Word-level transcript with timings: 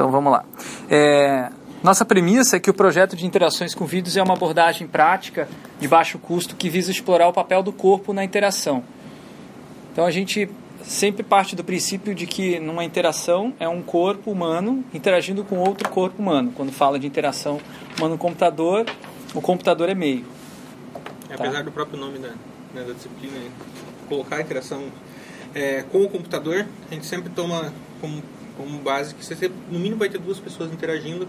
Então 0.00 0.10
vamos 0.10 0.32
lá. 0.32 0.46
É, 0.88 1.50
nossa 1.82 2.06
premissa 2.06 2.56
é 2.56 2.58
que 2.58 2.70
o 2.70 2.72
projeto 2.72 3.14
de 3.14 3.26
interações 3.26 3.74
com 3.74 3.84
vídeos 3.84 4.16
é 4.16 4.22
uma 4.22 4.32
abordagem 4.32 4.88
prática 4.88 5.46
de 5.78 5.86
baixo 5.86 6.18
custo 6.18 6.56
que 6.56 6.70
visa 6.70 6.90
explorar 6.90 7.28
o 7.28 7.34
papel 7.34 7.62
do 7.62 7.70
corpo 7.70 8.14
na 8.14 8.24
interação. 8.24 8.82
Então 9.92 10.06
a 10.06 10.10
gente 10.10 10.48
sempre 10.82 11.22
parte 11.22 11.54
do 11.54 11.62
princípio 11.62 12.14
de 12.14 12.26
que 12.26 12.58
numa 12.58 12.82
interação 12.82 13.52
é 13.60 13.68
um 13.68 13.82
corpo 13.82 14.30
humano 14.30 14.82
interagindo 14.94 15.44
com 15.44 15.58
outro 15.58 15.86
corpo 15.90 16.22
humano. 16.22 16.50
Quando 16.56 16.72
fala 16.72 16.98
de 16.98 17.06
interação 17.06 17.60
humano-computador, 17.98 18.86
o 19.34 19.42
computador 19.42 19.90
é 19.90 19.94
meio. 19.94 20.24
É, 21.28 21.36
tá? 21.36 21.44
Apesar 21.44 21.62
do 21.62 21.70
próprio 21.70 22.00
nome 22.00 22.18
da, 22.18 22.30
né, 22.72 22.84
da 22.86 22.94
disciplina, 22.94 23.36
colocar 24.08 24.36
a 24.36 24.40
interação 24.40 24.82
é, 25.54 25.84
com 25.92 26.02
o 26.02 26.08
computador, 26.08 26.64
a 26.90 26.94
gente 26.94 27.04
sempre 27.04 27.28
toma 27.28 27.70
como, 28.00 28.22
como 28.62 28.78
base 28.78 29.14
que 29.14 29.24
você 29.24 29.50
no 29.70 29.78
mínimo 29.78 29.96
vai 29.96 30.08
ter 30.08 30.18
duas 30.18 30.38
pessoas 30.38 30.72
interagindo, 30.72 31.26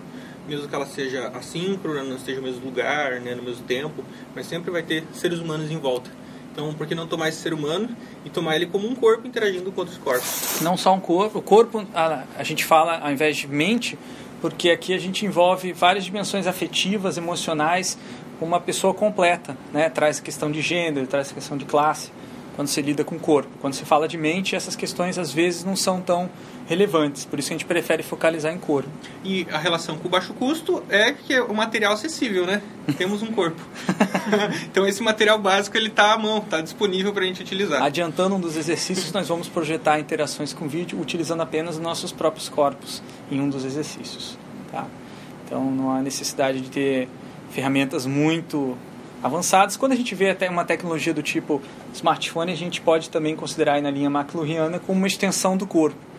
mesmo 0.47 0.67
que 0.67 0.75
ela 0.75 0.85
seja 0.85 1.27
assíncrona, 1.29 2.03
não 2.03 2.15
esteja 2.15 2.39
no 2.39 2.47
mesmo 2.47 2.65
lugar, 2.65 3.19
né, 3.21 3.35
no 3.35 3.43
mesmo 3.43 3.63
tempo, 3.63 4.03
mas 4.35 4.45
sempre 4.47 4.71
vai 4.71 4.83
ter 4.83 5.03
seres 5.13 5.39
humanos 5.39 5.71
em 5.71 5.77
volta. 5.77 6.09
Então, 6.51 6.73
por 6.73 6.85
que 6.85 6.93
não 6.93 7.07
tomar 7.07 7.29
esse 7.29 7.37
ser 7.37 7.53
humano 7.53 7.89
e 8.25 8.29
tomar 8.29 8.57
ele 8.57 8.65
como 8.65 8.85
um 8.85 8.93
corpo 8.93 9.25
interagindo 9.25 9.71
com 9.71 9.81
outros 9.81 9.97
corpos? 9.97 10.59
Não 10.61 10.75
só 10.75 10.93
um 10.93 10.99
corpo. 10.99 11.39
O 11.39 11.41
corpo, 11.41 11.85
a, 11.95 12.25
a 12.37 12.43
gente 12.43 12.65
fala 12.65 12.99
ao 12.99 13.09
invés 13.09 13.37
de 13.37 13.47
mente, 13.47 13.97
porque 14.41 14.69
aqui 14.69 14.93
a 14.93 14.97
gente 14.97 15.25
envolve 15.25 15.71
várias 15.71 16.03
dimensões 16.03 16.47
afetivas, 16.47 17.17
emocionais, 17.17 17.97
uma 18.41 18.59
pessoa 18.59 18.93
completa, 18.93 19.55
né? 19.71 19.89
Traz 19.89 20.19
a 20.19 20.21
questão 20.21 20.51
de 20.51 20.61
gênero, 20.61 21.07
traz 21.07 21.31
a 21.31 21.33
questão 21.33 21.55
de 21.55 21.63
classe, 21.63 22.11
quando 22.55 22.67
se 22.67 22.81
lida 22.81 23.03
com 23.03 23.15
o 23.15 23.19
corpo. 23.19 23.49
Quando 23.61 23.73
se 23.73 23.85
fala 23.85 24.07
de 24.07 24.17
mente, 24.17 24.55
essas 24.55 24.75
questões 24.75 25.17
às 25.17 25.31
vezes 25.31 25.63
não 25.63 25.75
são 25.75 26.01
tão 26.01 26.29
relevantes, 26.71 27.25
por 27.25 27.37
isso 27.37 27.49
a 27.49 27.51
gente 27.51 27.65
prefere 27.65 28.01
focalizar 28.01 28.53
em 28.53 28.57
corpo. 28.57 28.89
E 29.25 29.45
a 29.51 29.57
relação 29.57 29.97
com 29.97 30.07
o 30.07 30.09
baixo 30.09 30.33
custo 30.33 30.81
é 30.89 31.11
que 31.11 31.33
é 31.33 31.41
o 31.41 31.53
material 31.53 31.91
acessível, 31.91 32.45
né? 32.45 32.61
Temos 32.97 33.21
um 33.21 33.27
corpo. 33.27 33.61
então 34.71 34.87
esse 34.87 35.03
material 35.03 35.37
básico 35.37 35.75
ele 35.75 35.87
está 35.87 36.13
à 36.13 36.17
mão, 36.17 36.37
está 36.37 36.61
disponível 36.61 37.11
para 37.11 37.23
a 37.23 37.27
gente 37.27 37.41
utilizar. 37.41 37.83
Adiantando 37.83 38.35
um 38.35 38.39
dos 38.39 38.55
exercícios, 38.55 39.11
nós 39.11 39.27
vamos 39.27 39.49
projetar 39.49 39.99
interações 39.99 40.53
com 40.53 40.65
vídeo 40.65 40.97
utilizando 40.97 41.41
apenas 41.41 41.77
nossos 41.77 42.13
próprios 42.13 42.47
corpos 42.47 43.03
em 43.29 43.41
um 43.41 43.49
dos 43.49 43.65
exercícios. 43.65 44.37
Tá? 44.71 44.87
Então 45.45 45.69
não 45.69 45.91
há 45.91 46.01
necessidade 46.01 46.61
de 46.61 46.69
ter 46.69 47.09
ferramentas 47.49 48.05
muito 48.05 48.77
avançadas. 49.21 49.75
Quando 49.75 49.91
a 49.91 49.95
gente 49.95 50.15
vê 50.15 50.29
até 50.29 50.49
uma 50.49 50.63
tecnologia 50.63 51.13
do 51.13 51.21
tipo 51.21 51.61
smartphone, 51.93 52.49
a 52.49 52.55
gente 52.55 52.79
pode 52.79 53.09
também 53.09 53.35
considerar 53.35 53.73
aí 53.73 53.81
na 53.81 53.91
linha 53.91 54.07
McLuhaniana 54.07 54.79
como 54.79 54.97
uma 54.97 55.07
extensão 55.07 55.57
do 55.57 55.67
corpo 55.67 56.10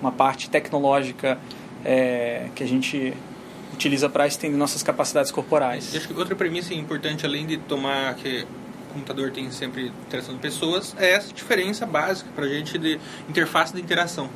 uma 0.00 0.12
parte 0.12 0.48
tecnológica 0.50 1.38
é, 1.84 2.48
que 2.54 2.62
a 2.62 2.66
gente 2.66 3.14
utiliza 3.72 4.08
para 4.08 4.26
estender 4.26 4.58
nossas 4.58 4.82
capacidades 4.82 5.30
corporais. 5.30 5.94
E 5.94 5.98
acho 5.98 6.08
que 6.08 6.14
outra 6.14 6.34
premissa 6.34 6.72
importante, 6.74 7.26
além 7.26 7.46
de 7.46 7.58
tomar 7.58 8.14
que 8.14 8.46
o 8.90 8.94
computador 8.94 9.30
tem 9.30 9.50
sempre 9.50 9.92
interação 10.06 10.34
de 10.34 10.40
pessoas, 10.40 10.94
é 10.98 11.12
essa 11.12 11.32
diferença 11.32 11.84
básica 11.84 12.30
para 12.34 12.46
a 12.46 12.48
gente 12.48 12.78
de 12.78 12.98
interface 13.28 13.74
de 13.74 13.80
interação. 13.80 14.28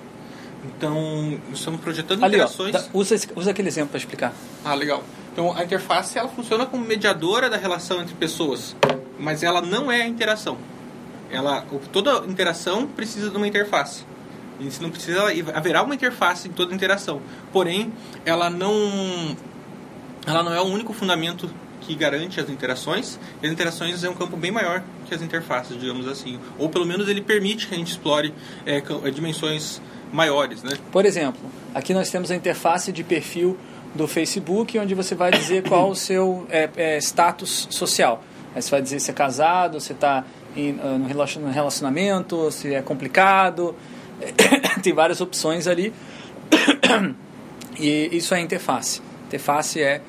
Então, 0.65 1.41
estamos 1.53 1.81
projetando 1.81 2.23
Ali, 2.23 2.35
interações... 2.35 2.75
Ó, 2.75 2.99
usa, 2.99 3.17
usa 3.35 3.51
aquele 3.51 3.69
exemplo 3.69 3.91
para 3.91 3.99
explicar. 3.99 4.35
Ah, 4.63 4.75
legal. 4.75 5.03
Então, 5.33 5.57
a 5.57 5.65
interface 5.65 6.19
ela 6.19 6.29
funciona 6.29 6.67
como 6.67 6.85
mediadora 6.85 7.49
da 7.49 7.57
relação 7.57 8.03
entre 8.03 8.15
pessoas, 8.15 8.77
mas 9.19 9.43
ela 9.43 9.63
não 9.63 9.91
é 9.91 10.03
a 10.03 10.07
interação. 10.07 10.59
Ela, 11.31 11.65
toda 11.93 12.27
interação 12.27 12.87
precisa 12.87 13.31
de 13.31 13.37
uma 13.37 13.49
interface. 13.49 14.05
Isso 14.61 14.83
não 14.83 14.91
precisa 14.91 15.23
haverá 15.55 15.83
uma 15.83 15.95
interface 15.95 16.49
em 16.49 16.53
toda 16.53 16.75
interação. 16.75 17.21
Porém, 17.53 17.93
ela 18.25 18.51
não 18.51 19.37
ela 20.27 20.43
não 20.43 20.53
é 20.53 20.61
o 20.61 20.65
único 20.65 20.93
fundamento 20.93 21.51
que 21.81 21.95
garante 21.95 22.39
as 22.41 22.49
interações. 22.49 23.19
As 23.43 23.51
interações 23.51 24.05
é 24.05 24.11
um 24.11 24.15
campo 24.15 24.37
bem 24.37 24.51
maior 24.51 24.83
que 25.07 25.15
as 25.15 25.23
interfaces, 25.23 25.79
digamos 25.79 26.07
assim. 26.07 26.39
Ou 26.59 26.69
pelo 26.69 26.87
menos 26.87 27.09
ele 27.09 27.21
permite 27.21 27.67
que 27.67 27.75
a 27.75 27.79
gente 27.79 27.91
explore 27.91 28.35
é, 28.67 28.77
é, 28.77 29.11
dimensões 29.11 29.81
maiores, 30.13 30.63
né? 30.63 30.73
Por 30.93 31.05
exemplo, 31.05 31.41
aqui 31.75 31.95
nós 31.95 32.11
temos 32.11 32.31
a 32.31 32.37
interface 32.37 32.93
de 32.93 33.03
perfil 33.03 33.57
do 33.95 34.07
Facebook, 34.07 34.79
onde 34.79 34.95
você 34.95 35.15
vai 35.15 35.31
dizer 35.31 35.69
qual 35.69 35.91
o 35.91 35.97
seu 35.97 36.47
é, 36.51 36.69
é, 36.77 36.99
status 36.99 37.67
social. 37.71 38.23
Aí 38.55 38.63
você 38.63 38.71
vai 38.71 38.83
dizer 38.83 39.01
se 39.01 39.11
é 39.11 39.15
casado, 39.15 39.81
se 39.81 39.93
está 39.93 40.25
ah, 40.57 40.99
no 40.99 41.51
relacionamento, 41.51 42.51
se 42.51 42.75
é 42.75 42.83
complicado, 42.83 43.75
tem 44.83 44.93
várias 44.93 45.21
opções 45.21 45.67
ali. 45.67 45.93
e 47.79 48.09
isso 48.13 48.35
é 48.35 48.41
interface. 48.41 49.01
interface 49.27 49.83
é 49.83 50.01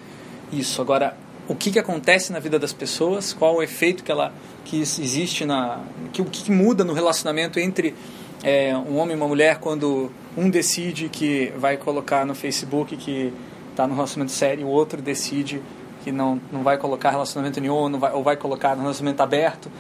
isso. 0.52 0.82
Agora, 0.82 1.18
o 1.48 1.56
que, 1.56 1.72
que 1.72 1.80
acontece 1.80 2.32
na 2.32 2.40
vida 2.40 2.58
das 2.58 2.74
pessoas, 2.74 3.34
qual 3.34 3.56
o 3.56 3.64
efeito 3.64 4.04
que 4.04 4.12
ela 4.12 4.34
que 4.64 4.80
existe 4.80 5.44
na 5.46 5.80
que 6.14 6.22
o 6.22 6.26
que 6.26 6.52
muda 6.52 6.84
no 6.84 6.94
relacionamento 6.94 7.60
entre 7.60 7.96
é, 8.44 8.76
um 8.76 8.98
homem 8.98 9.16
e 9.16 9.18
uma 9.18 9.28
mulher 9.28 9.58
quando 9.58 10.12
um 10.38 10.50
decide 10.50 11.10
que 11.10 11.52
vai 11.58 11.78
colocar 11.78 12.26
no 12.26 12.34
Facebook 12.34 12.96
que 12.96 13.34
está 13.70 13.88
no 13.88 13.94
relacionamento 13.94 14.32
sério, 14.32 14.68
o 14.68 14.70
outro 14.70 15.02
decide 15.02 15.62
que 16.04 16.12
não, 16.12 16.40
não 16.52 16.64
vai 16.64 16.78
colocar 16.78 17.12
relacionamento 17.12 17.60
nenhum, 17.60 17.90
não 17.90 18.00
vai, 18.00 18.12
ou 18.14 18.24
vai 18.24 18.36
colocar 18.36 18.76
no 18.76 18.82
relacionamento 18.82 19.22
aberto. 19.22 19.72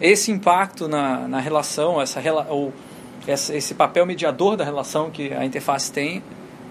Esse 0.00 0.30
impacto 0.30 0.88
na, 0.88 1.28
na 1.28 1.40
relação, 1.40 2.00
essa 2.00 2.20
ou 2.48 2.72
essa, 3.28 3.54
esse 3.54 3.74
papel 3.74 4.06
mediador 4.06 4.56
da 4.56 4.64
relação 4.64 5.10
que 5.10 5.32
a 5.34 5.44
interface 5.44 5.92
tem 5.92 6.22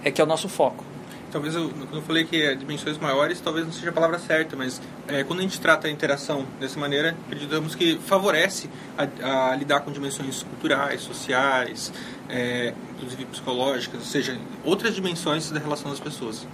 é 0.03 0.09
que 0.09 0.19
é 0.19 0.23
o 0.23 0.27
nosso 0.27 0.49
foco. 0.49 0.83
Talvez 1.31 1.53
eu, 1.53 1.71
eu 1.93 2.01
falei 2.01 2.23
que 2.23 2.41
é 2.41 2.55
dimensões 2.55 2.97
maiores, 2.97 3.39
talvez 3.39 3.65
não 3.65 3.71
seja 3.71 3.89
a 3.89 3.93
palavra 3.93 4.17
certa, 4.17 4.55
mas 4.55 4.81
é, 5.07 5.23
quando 5.23 5.39
a 5.39 5.41
gente 5.43 5.59
trata 5.59 5.87
a 5.87 5.91
interação 5.91 6.45
dessa 6.59 6.79
maneira, 6.79 7.15
acreditamos 7.27 7.75
que 7.75 7.99
favorece 8.05 8.69
a, 8.97 9.51
a 9.51 9.55
lidar 9.55 9.81
com 9.81 9.91
dimensões 9.91 10.41
culturais, 10.41 11.01
sociais, 11.01 11.93
é, 12.27 12.73
inclusive 12.95 13.25
psicológicas, 13.25 13.99
ou 13.99 14.05
seja, 14.05 14.37
outras 14.63 14.95
dimensões 14.95 15.51
da 15.51 15.59
relação 15.59 15.91
das 15.91 15.99
pessoas. 15.99 16.47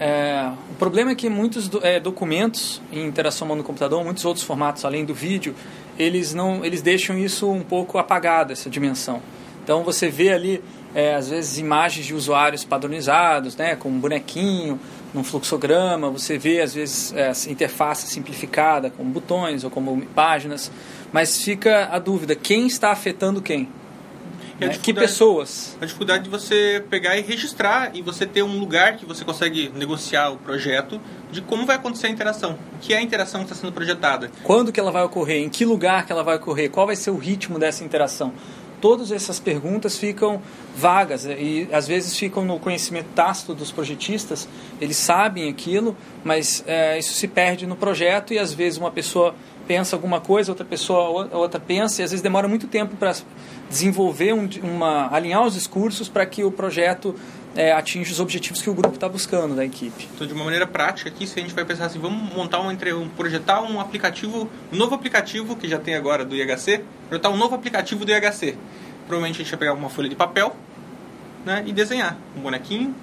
É, 0.00 0.50
o 0.68 0.74
problema 0.74 1.12
é 1.12 1.14
que 1.14 1.30
muitos 1.30 1.68
do, 1.68 1.84
é, 1.86 2.00
documentos 2.00 2.82
em 2.90 3.06
interação 3.06 3.46
no 3.54 3.62
computador, 3.62 4.02
muitos 4.04 4.24
outros 4.24 4.44
formatos 4.44 4.84
além 4.84 5.04
do 5.04 5.14
vídeo, 5.14 5.54
eles 6.02 6.34
não 6.34 6.64
eles 6.64 6.82
deixam 6.82 7.18
isso 7.18 7.50
um 7.50 7.62
pouco 7.62 7.98
apagado 7.98 8.52
essa 8.52 8.68
dimensão. 8.68 9.22
Então 9.62 9.84
você 9.84 10.08
vê 10.08 10.32
ali 10.32 10.62
é, 10.94 11.14
às 11.14 11.28
vezes 11.28 11.58
imagens 11.58 12.04
de 12.06 12.14
usuários 12.14 12.64
padronizados 12.64 13.56
né 13.56 13.76
com 13.76 13.88
um 13.88 13.98
bonequinho 13.98 14.78
num 15.14 15.22
fluxograma. 15.22 16.10
Você 16.10 16.36
vê 16.38 16.60
às 16.60 16.74
vezes 16.74 17.14
é, 17.14 17.32
interface 17.50 18.06
simplificada 18.08 18.90
com 18.90 19.04
botões 19.04 19.64
ou 19.64 19.70
como 19.70 20.00
páginas. 20.06 20.70
Mas 21.12 21.42
fica 21.42 21.88
a 21.92 21.98
dúvida 21.98 22.34
quem 22.34 22.66
está 22.66 22.90
afetando 22.90 23.40
quem 23.40 23.68
né? 24.68 24.78
que 24.80 24.92
pessoas 24.92 25.76
a 25.80 25.84
dificuldade 25.84 26.24
de 26.24 26.30
você 26.30 26.84
pegar 26.90 27.16
e 27.16 27.22
registrar 27.22 27.90
e 27.94 28.02
você 28.02 28.26
ter 28.26 28.42
um 28.42 28.58
lugar 28.58 28.96
que 28.96 29.04
você 29.06 29.24
consegue 29.24 29.70
negociar 29.74 30.30
o 30.30 30.36
projeto 30.36 31.00
de 31.30 31.40
como 31.40 31.64
vai 31.64 31.76
acontecer 31.76 32.08
a 32.08 32.10
interação, 32.10 32.58
o 32.74 32.78
que 32.80 32.92
é 32.92 32.98
a 32.98 33.02
interação 33.02 33.40
que 33.40 33.46
está 33.46 33.60
sendo 33.60 33.72
projetada. 33.72 34.30
Quando 34.42 34.72
que 34.72 34.78
ela 34.78 34.90
vai 34.90 35.02
ocorrer, 35.02 35.42
em 35.42 35.48
que 35.48 35.64
lugar 35.64 36.04
que 36.06 36.12
ela 36.12 36.22
vai 36.22 36.36
ocorrer, 36.36 36.70
qual 36.70 36.86
vai 36.86 36.96
ser 36.96 37.10
o 37.10 37.16
ritmo 37.16 37.58
dessa 37.58 37.84
interação. 37.84 38.32
Todas 38.82 39.12
essas 39.12 39.38
perguntas 39.38 39.96
ficam 39.96 40.42
vagas 40.76 41.24
e 41.24 41.68
às 41.70 41.86
vezes 41.86 42.16
ficam 42.16 42.44
no 42.44 42.58
conhecimento 42.58 43.06
tácito 43.14 43.54
dos 43.54 43.70
projetistas, 43.70 44.48
eles 44.80 44.96
sabem 44.96 45.48
aquilo, 45.48 45.96
mas 46.24 46.64
é, 46.66 46.98
isso 46.98 47.14
se 47.14 47.28
perde 47.28 47.64
no 47.64 47.76
projeto 47.76 48.34
e 48.34 48.40
às 48.40 48.52
vezes 48.52 48.80
uma 48.80 48.90
pessoa 48.90 49.36
pensa 49.68 49.94
alguma 49.94 50.20
coisa, 50.20 50.50
outra 50.50 50.64
pessoa 50.64 51.28
outra 51.32 51.60
pensa 51.60 52.02
e 52.02 52.04
às 52.04 52.10
vezes 52.10 52.22
demora 52.22 52.48
muito 52.48 52.66
tempo 52.66 52.96
para 52.96 53.14
desenvolver 53.70 54.34
um, 54.34 54.48
uma 54.64 55.08
alinhar 55.14 55.46
os 55.46 55.54
discursos 55.54 56.08
para 56.08 56.26
que 56.26 56.42
o 56.42 56.50
projeto 56.50 57.14
é, 57.54 57.72
atinge 57.72 58.12
os 58.12 58.20
objetivos 58.20 58.62
que 58.62 58.70
o 58.70 58.74
grupo 58.74 58.94
está 58.94 59.08
buscando 59.08 59.54
da 59.54 59.64
equipe. 59.64 60.08
Então, 60.14 60.26
de 60.26 60.32
uma 60.32 60.44
maneira 60.44 60.66
prática 60.66 61.08
aqui, 61.08 61.26
se 61.26 61.38
a 61.38 61.42
gente 61.42 61.54
vai 61.54 61.64
pensar 61.64 61.86
assim, 61.86 61.98
vamos 61.98 62.32
montar 62.34 62.60
um, 62.60 62.70
um 62.70 63.08
projetar 63.08 63.62
um 63.62 63.80
aplicativo, 63.80 64.48
um 64.72 64.76
novo 64.76 64.94
aplicativo 64.94 65.56
que 65.56 65.68
já 65.68 65.78
tem 65.78 65.94
agora 65.94 66.24
do 66.24 66.34
IHC, 66.34 66.82
projetar 67.08 67.30
um 67.30 67.36
novo 67.36 67.54
aplicativo 67.54 68.04
do 68.04 68.10
IHC. 68.10 68.56
Provavelmente 69.06 69.36
a 69.36 69.44
gente 69.44 69.50
vai 69.50 69.58
pegar 69.58 69.74
uma 69.74 69.90
folha 69.90 70.08
de 70.08 70.16
papel, 70.16 70.56
né, 71.44 71.62
e 71.66 71.72
desenhar 71.72 72.16
um 72.36 72.40
bonequinho, 72.40 72.94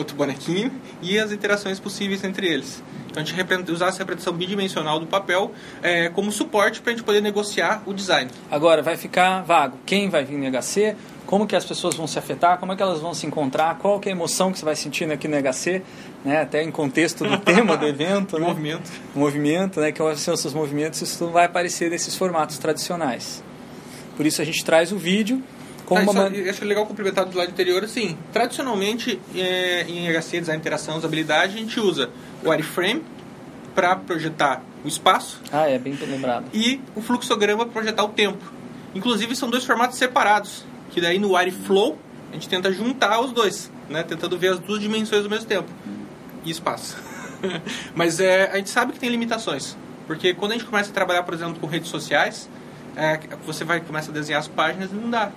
outro 0.00 0.16
bonequinho 0.16 0.72
e 1.00 1.18
as 1.18 1.32
interações 1.32 1.78
possíveis 1.78 2.24
entre 2.24 2.46
eles. 2.46 2.82
Então 3.10 3.22
a 3.22 3.26
gente 3.26 3.72
usar 3.72 3.88
essa 3.88 3.98
representação 3.98 4.32
bidimensional 4.32 5.00
do 5.00 5.06
papel 5.06 5.52
é, 5.82 6.08
como 6.10 6.30
suporte 6.30 6.80
para 6.80 6.92
a 6.92 6.96
gente 6.96 7.04
poder 7.04 7.20
negociar 7.20 7.82
o 7.86 7.92
design. 7.92 8.30
Agora 8.50 8.82
vai 8.82 8.96
ficar 8.96 9.42
vago. 9.42 9.78
Quem 9.84 10.08
vai 10.08 10.24
vir 10.24 10.36
no 10.36 10.44
IHC? 10.44 10.96
como 11.30 11.46
que 11.46 11.54
as 11.54 11.64
pessoas 11.64 11.94
vão 11.94 12.08
se 12.08 12.18
afetar, 12.18 12.58
como 12.58 12.72
é 12.72 12.76
que 12.76 12.82
elas 12.82 12.98
vão 12.98 13.14
se 13.14 13.24
encontrar, 13.24 13.78
qual 13.78 14.00
que 14.00 14.08
é 14.08 14.12
a 14.12 14.16
emoção 14.16 14.50
que 14.50 14.58
você 14.58 14.64
vai 14.64 14.74
sentir 14.74 15.08
aqui 15.12 15.28
no 15.28 15.36
HC, 15.40 15.80
né, 16.24 16.42
até 16.42 16.60
em 16.60 16.72
contexto 16.72 17.24
do 17.24 17.38
tema 17.38 17.76
do 17.76 17.86
evento. 17.86 18.36
né? 18.36 18.48
Movimento. 18.48 18.90
movimento, 19.14 19.80
né, 19.80 19.92
que 19.92 19.98
são 20.16 20.34
os 20.34 20.40
seus 20.40 20.52
movimentos, 20.52 21.00
isso 21.00 21.18
tudo 21.18 21.30
vai 21.30 21.44
aparecer 21.44 21.88
nesses 21.88 22.16
formatos 22.16 22.58
tradicionais. 22.58 23.44
Por 24.16 24.26
isso 24.26 24.42
a 24.42 24.44
gente 24.44 24.64
traz 24.64 24.90
o 24.90 24.98
vídeo 24.98 25.40
Como 25.90 26.14
tá, 26.14 26.20
uma... 26.20 26.28
isso, 26.28 26.50
acho 26.50 26.64
legal 26.64 26.86
complementar 26.86 27.24
do 27.24 27.32
slide 27.32 27.50
anterior, 27.50 27.82
assim, 27.82 28.16
tradicionalmente 28.32 29.20
é, 29.34 29.82
em 29.88 30.06
HC, 30.08 30.38
design, 30.38 30.60
interação, 30.60 30.96
usabilidade, 30.96 31.56
a 31.56 31.58
gente 31.58 31.80
usa 31.80 32.10
o 32.44 32.48
wireframe 32.48 33.02
para 33.74 33.96
projetar 33.96 34.62
o 34.84 34.86
espaço. 34.86 35.40
Ah, 35.50 35.68
é, 35.68 35.80
bem 35.80 35.98
lembrado. 36.08 36.44
E 36.54 36.80
o 36.94 37.02
fluxograma 37.02 37.64
para 37.64 37.72
projetar 37.72 38.04
o 38.04 38.10
tempo. 38.10 38.52
Inclusive 38.94 39.34
são 39.34 39.50
dois 39.50 39.64
formatos 39.64 39.98
separados, 39.98 40.64
que 40.92 41.00
daí 41.00 41.18
no 41.18 41.34
wireflow 41.34 41.98
a 42.30 42.34
gente 42.34 42.48
tenta 42.48 42.72
juntar 42.72 43.20
os 43.20 43.32
dois, 43.32 43.68
né, 43.88 44.04
tentando 44.04 44.38
ver 44.38 44.52
as 44.52 44.60
duas 44.60 44.80
dimensões 44.80 45.24
ao 45.24 45.30
mesmo 45.30 45.46
tempo. 45.46 45.68
E 46.44 46.52
espaço. 46.52 46.96
Mas 47.96 48.20
é, 48.20 48.48
a 48.52 48.58
gente 48.58 48.70
sabe 48.70 48.92
que 48.92 49.00
tem 49.00 49.08
limitações. 49.10 49.76
Porque 50.06 50.34
quando 50.34 50.52
a 50.52 50.54
gente 50.54 50.66
começa 50.66 50.90
a 50.90 50.94
trabalhar, 50.94 51.24
por 51.24 51.34
exemplo, 51.34 51.58
com 51.58 51.66
redes 51.66 51.88
sociais, 51.88 52.48
é, 52.96 53.18
você 53.44 53.64
vai 53.64 53.80
começa 53.80 54.12
a 54.12 54.14
desenhar 54.14 54.38
as 54.38 54.46
páginas 54.46 54.92
e 54.92 54.94
não 54.94 55.10
dá. 55.10 55.32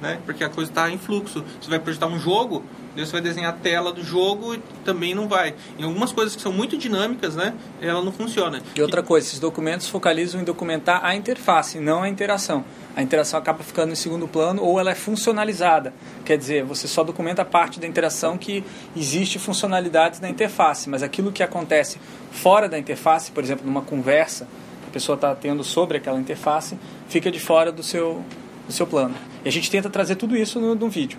Né? 0.00 0.18
Porque 0.26 0.44
a 0.44 0.48
coisa 0.48 0.70
está 0.70 0.90
em 0.90 0.98
fluxo. 0.98 1.44
Você 1.60 1.70
vai 1.70 1.78
projetar 1.78 2.06
um 2.06 2.18
jogo, 2.18 2.62
você 2.94 3.12
vai 3.12 3.20
desenhar 3.20 3.50
a 3.50 3.56
tela 3.56 3.92
do 3.92 4.02
jogo 4.02 4.54
e 4.54 4.58
também 4.84 5.14
não 5.14 5.28
vai. 5.28 5.54
Em 5.78 5.84
algumas 5.84 6.12
coisas 6.12 6.34
que 6.36 6.42
são 6.42 6.52
muito 6.52 6.76
dinâmicas, 6.76 7.34
né, 7.34 7.54
ela 7.80 8.02
não 8.02 8.12
funciona. 8.12 8.62
E 8.74 8.82
outra 8.82 9.02
coisa, 9.02 9.26
esses 9.26 9.38
documentos 9.38 9.88
focalizam 9.88 10.40
em 10.40 10.44
documentar 10.44 11.04
a 11.04 11.14
interface, 11.14 11.78
não 11.78 12.02
a 12.02 12.08
interação. 12.08 12.64
A 12.94 13.02
interação 13.02 13.38
acaba 13.38 13.62
ficando 13.62 13.92
em 13.92 13.96
segundo 13.96 14.26
plano 14.26 14.62
ou 14.62 14.80
ela 14.80 14.90
é 14.90 14.94
funcionalizada. 14.94 15.92
Quer 16.24 16.38
dizer, 16.38 16.64
você 16.64 16.88
só 16.88 17.04
documenta 17.04 17.42
a 17.42 17.44
parte 17.44 17.78
da 17.78 17.86
interação 17.86 18.38
que 18.38 18.64
existe 18.96 19.38
funcionalidades 19.38 20.20
na 20.20 20.30
interface, 20.30 20.88
mas 20.88 21.02
aquilo 21.02 21.30
que 21.30 21.42
acontece 21.42 21.98
fora 22.30 22.68
da 22.68 22.78
interface, 22.78 23.30
por 23.30 23.44
exemplo, 23.44 23.66
numa 23.66 23.82
conversa 23.82 24.46
que 24.82 24.88
a 24.88 24.92
pessoa 24.92 25.16
está 25.16 25.34
tendo 25.34 25.62
sobre 25.62 25.98
aquela 25.98 26.18
interface, 26.18 26.78
fica 27.08 27.30
de 27.30 27.38
fora 27.38 27.70
do 27.70 27.82
seu, 27.82 28.24
do 28.66 28.72
seu 28.72 28.86
plano. 28.86 29.14
E 29.44 29.48
a 29.48 29.52
gente 29.52 29.70
tenta 29.70 29.88
trazer 29.88 30.16
tudo 30.16 30.36
isso 30.36 30.60
no, 30.60 30.74
no 30.74 30.88
vídeo. 30.88 31.18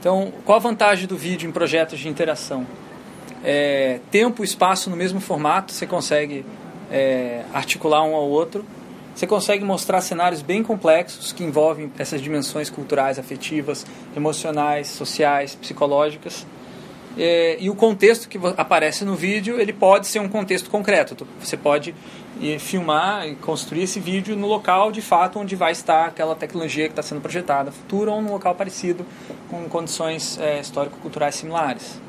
Então, 0.00 0.32
qual 0.44 0.56
a 0.56 0.60
vantagem 0.60 1.06
do 1.06 1.16
vídeo 1.16 1.48
em 1.48 1.52
projetos 1.52 2.00
de 2.00 2.08
interação? 2.08 2.66
É, 3.44 4.00
tempo 4.10 4.42
e 4.42 4.44
espaço 4.44 4.90
no 4.90 4.96
mesmo 4.96 5.20
formato, 5.20 5.72
você 5.72 5.86
consegue 5.86 6.44
é, 6.90 7.44
articular 7.52 8.02
um 8.02 8.14
ao 8.14 8.28
outro. 8.28 8.64
Você 9.14 9.26
consegue 9.26 9.64
mostrar 9.64 10.00
cenários 10.00 10.40
bem 10.42 10.62
complexos 10.62 11.32
que 11.32 11.44
envolvem 11.44 11.92
essas 11.98 12.20
dimensões 12.20 12.70
culturais, 12.70 13.18
afetivas, 13.18 13.86
emocionais, 14.16 14.88
sociais, 14.88 15.54
psicológicas. 15.54 16.46
É, 17.16 17.58
e 17.60 17.68
o 17.68 17.74
contexto 17.74 18.28
que 18.28 18.38
aparece 18.56 19.04
no 19.04 19.14
vídeo, 19.14 19.60
ele 19.60 19.72
pode 19.72 20.06
ser 20.06 20.18
um 20.18 20.28
contexto 20.28 20.70
concreto. 20.70 21.26
Você 21.40 21.56
pode 21.56 21.94
ir 22.40 22.58
filmar 22.58 23.28
e 23.28 23.34
construir 23.36 23.82
esse 23.82 24.00
vídeo 24.00 24.34
no 24.34 24.46
local, 24.46 24.90
de 24.90 25.02
fato, 25.02 25.38
onde 25.38 25.54
vai 25.54 25.72
estar 25.72 26.06
aquela 26.06 26.34
tecnologia 26.34 26.86
que 26.86 26.92
está 26.92 27.02
sendo 27.02 27.20
projetada, 27.20 27.70
futura 27.70 28.10
ou 28.10 28.22
num 28.22 28.32
local 28.32 28.54
parecido, 28.54 29.04
com 29.50 29.68
condições 29.68 30.38
é, 30.40 30.60
histórico-culturais 30.60 31.34
similares. 31.34 32.00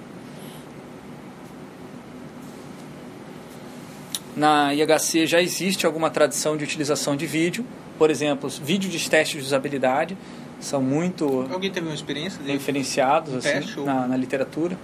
Na 4.35 4.73
IHC 4.73 5.27
já 5.27 5.41
existe 5.41 5.85
alguma 5.85 6.09
tradição 6.09 6.57
de 6.57 6.63
utilização 6.63 7.15
de 7.15 7.27
vídeo, 7.27 7.65
por 8.00 8.09
exemplo, 8.09 8.50
vídeos 8.50 8.91
de 8.91 9.09
testes 9.09 9.39
de 9.41 9.45
usabilidade 9.45 10.17
são 10.59 10.81
muito 10.81 11.45
Alguém 11.51 11.69
teve 11.69 11.85
uma 11.88 11.94
experiência 11.94 12.41
de 12.41 12.51
referenciados 12.51 13.33
um 13.33 13.38
assim, 13.38 13.50
teste 13.51 13.79
ou- 13.79 13.85
na, 13.85 14.07
na 14.07 14.17
literatura. 14.17 14.77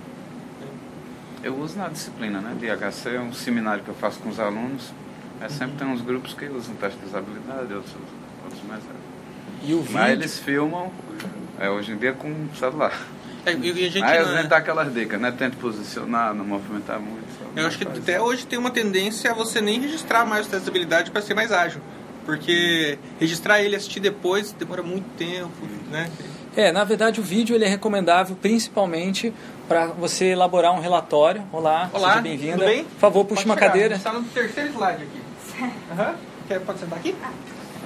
Eu 1.43 1.57
uso 1.57 1.77
na 1.77 1.87
disciplina, 1.87 2.41
né? 2.41 2.55
De 2.59 2.67
HC, 2.67 3.15
é 3.15 3.19
um 3.19 3.33
seminário 3.33 3.83
que 3.83 3.89
eu 3.89 3.95
faço 3.95 4.19
com 4.19 4.29
os 4.29 4.39
alunos. 4.39 4.91
É 5.41 5.47
sempre 5.47 5.77
tem 5.77 5.87
uns 5.87 6.01
grupos 6.01 6.33
que 6.33 6.45
usam 6.45 6.75
teste 6.75 6.99
de 6.99 7.05
usabilidade, 7.05 7.73
outros, 7.73 7.95
outros 8.43 8.61
mais. 8.67 8.83
E 9.63 9.73
o 9.73 9.77
Mas 9.77 9.87
vídeo, 9.87 10.07
eles 10.09 10.39
filmam 10.39 10.91
é, 11.59 11.69
hoje 11.69 11.93
em 11.93 11.97
dia 11.97 12.13
com 12.13 12.33
celular. 12.55 12.93
É, 13.45 13.53
e 13.53 13.85
a 13.85 13.89
gente 13.89 14.03
Aí 14.03 14.17
eles 14.17 14.47
dão 14.49 14.57
aquelas 14.57 14.93
dicas, 14.93 15.19
né? 15.19 15.31
Tente 15.31 15.55
posicionar, 15.55 16.33
não 16.33 16.43
movimentar 16.43 16.99
muito. 16.99 17.27
Eu 17.55 17.67
acho 17.67 17.77
que 17.77 17.85
faz. 17.85 17.99
até 17.99 18.21
hoje 18.21 18.45
tem 18.45 18.59
uma 18.59 18.69
tendência 18.69 19.31
a 19.31 19.33
você 19.33 19.61
nem 19.61 19.79
registrar 19.79 20.25
mais 20.25 20.45
o 20.45 20.49
teste 20.49 20.65
de 20.65 20.69
habilidade 20.69 21.11
para 21.11 21.21
ser 21.21 21.33
mais 21.33 21.51
ágil. 21.51 21.81
Porque 22.25 22.99
registrar 23.19 23.61
ele 23.61 23.75
e 23.75 23.77
assistir 23.77 24.01
depois 24.01 24.51
demora 24.51 24.83
muito 24.83 25.07
tempo, 25.17 25.51
né? 25.89 26.11
É, 26.55 26.71
na 26.71 26.83
verdade 26.83 27.19
o 27.19 27.23
vídeo 27.23 27.55
ele 27.55 27.65
é 27.65 27.67
recomendável 27.67 28.35
principalmente 28.41 29.33
para 29.67 29.87
você 29.87 30.25
elaborar 30.27 30.73
um 30.73 30.79
relatório. 30.79 31.43
Olá, 31.51 31.89
Olá, 31.93 32.09
seja 32.09 32.21
bem-vinda. 32.21 32.57
tudo 32.57 32.65
bem? 32.65 32.83
Por 32.83 32.99
favor, 32.99 33.25
puxe 33.25 33.43
Pode 33.43 33.49
uma 33.49 33.55
chegar, 33.55 33.67
cadeira. 33.67 33.95
Está 33.95 34.13
no 34.13 34.23
terceiro 34.23 34.69
slide 34.71 35.03
aqui. 35.03 35.71
Aham. 35.91 36.15
Quer, 36.47 36.59
pode 36.61 36.79
sentar 36.79 36.97
aqui? 36.97 37.15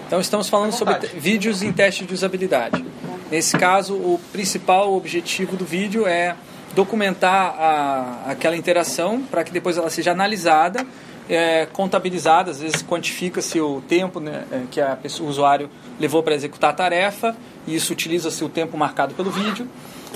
Então 0.08 0.22
estamos 0.22 0.48
falando 0.48 0.72
sobre 0.72 0.96
vídeos 1.20 1.62
em 1.62 1.74
teste 1.74 2.06
de 2.06 2.14
usabilidade. 2.14 2.84
Nesse 3.30 3.58
caso, 3.58 3.96
o 3.96 4.20
principal 4.32 4.94
objetivo 4.94 5.58
do 5.58 5.66
vídeo 5.66 6.08
é 6.08 6.36
documentar 6.74 7.56
a, 7.60 8.32
aquela 8.32 8.56
interação 8.56 9.22
para 9.24 9.44
que 9.44 9.52
depois 9.52 9.78
ela 9.78 9.90
seja 9.90 10.12
analisada, 10.12 10.86
é, 11.30 11.66
contabilizada, 11.72 12.52
às 12.52 12.60
vezes 12.60 12.82
quantifica-se 12.84 13.60
o 13.62 13.82
tempo 13.88 14.20
né, 14.20 14.46
é, 14.52 14.62
que 14.70 14.82
a 14.82 14.96
pessoa, 14.96 15.28
o 15.28 15.30
usuário 15.32 15.70
levou 16.00 16.22
para 16.24 16.36
executar 16.36 16.72
a 16.72 16.74
tarefa, 16.74 17.36
e 17.68 17.76
isso 17.76 17.94
utiliza-se 17.94 18.44
o 18.44 18.50
tempo 18.50 18.78
marcado 18.78 19.14
pelo 19.16 19.32
vídeo, 19.32 19.68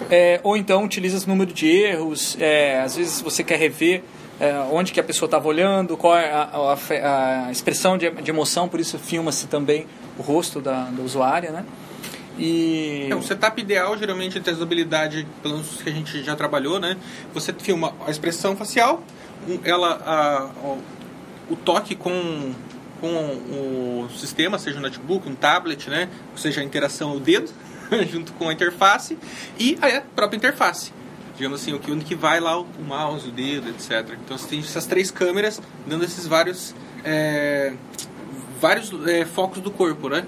é, 0.10 0.40
ou 0.44 0.56
então 0.58 0.84
utiliza-se 0.84 1.26
o 1.26 1.30
número 1.30 1.52
de 1.54 1.68
erros, 1.68 2.36
é, 2.40 2.82
às 2.82 2.96
vezes 2.96 3.22
você 3.22 3.44
quer 3.44 3.58
rever 3.58 4.04
é, 4.40 4.54
onde 4.72 4.92
que 4.92 5.00
a 5.00 5.04
pessoa 5.04 5.26
estava 5.28 5.48
olhando, 5.48 5.98
qual 5.98 6.16
é 6.16 6.32
a, 6.32 6.44
a- 6.54 7.48
a 7.48 7.52
expressão 7.52 7.98
de, 7.98 8.08
de 8.12 8.30
emoção, 8.30 8.68
por 8.70 8.80
isso 8.80 9.00
filma-se 9.00 9.48
também 9.48 9.88
o 10.18 10.22
rosto 10.22 10.62
da, 10.62 10.84
da 10.92 11.02
usuária, 11.02 11.50
né? 11.52 11.66
E 12.38 13.08
É, 13.10 13.16
o 13.16 13.22
setup 13.24 13.60
ideal, 13.60 13.98
geralmente, 13.98 14.40
de 14.40 14.50
habilidade, 14.52 15.28
pelo 15.42 15.56
menos 15.56 15.82
que 15.82 15.90
a 15.90 15.92
gente 15.92 16.24
já 16.24 16.36
trabalhou, 16.36 16.80
né? 16.80 16.96
Você 17.34 17.52
filma 17.52 17.94
a 18.06 18.12
expressão 18.12 18.56
facial, 18.56 19.02
ela, 19.64 20.00
a- 20.06 20.50
o, 21.50 21.56
toque 21.56 21.96
com, 21.96 22.54
com 23.00 23.08
o 23.08 24.10
sistema, 24.16 24.58
seja 24.58 24.80
um 24.80 24.82
notebook, 24.82 25.28
um 25.28 25.36
tablet, 25.36 25.90
né? 25.90 26.10
Ou 26.32 26.38
seja, 26.38 26.62
a 26.62 26.64
interação 26.64 27.16
o 27.16 27.20
dedo, 27.20 27.52
junto 28.12 28.34
com 28.34 28.50
a 28.50 28.54
interface, 28.54 29.18
e 29.60 29.78
a 29.82 30.02
própria 30.02 30.38
interface. 30.38 30.92
Digamos 31.36 31.62
assim, 31.62 31.74
o 31.74 31.80
que, 31.80 31.96
que 32.04 32.16
vai 32.16 32.40
lá 32.40 32.60
o 32.60 32.68
mouse, 32.86 33.30
o 33.30 33.32
dedo, 33.32 33.70
etc. 33.70 34.18
Então, 34.26 34.38
você 34.38 34.48
tem 34.48 34.60
essas 34.60 34.86
três 34.86 35.12
câmeras 35.12 35.62
dando 35.86 36.04
esses 36.04 36.26
vários... 36.26 36.74
é, 37.04 37.74
vários 38.60 38.92
é, 39.08 39.26
focos 39.26 39.62
do 39.62 39.72
corpo, 39.72 40.10
né? 40.10 40.26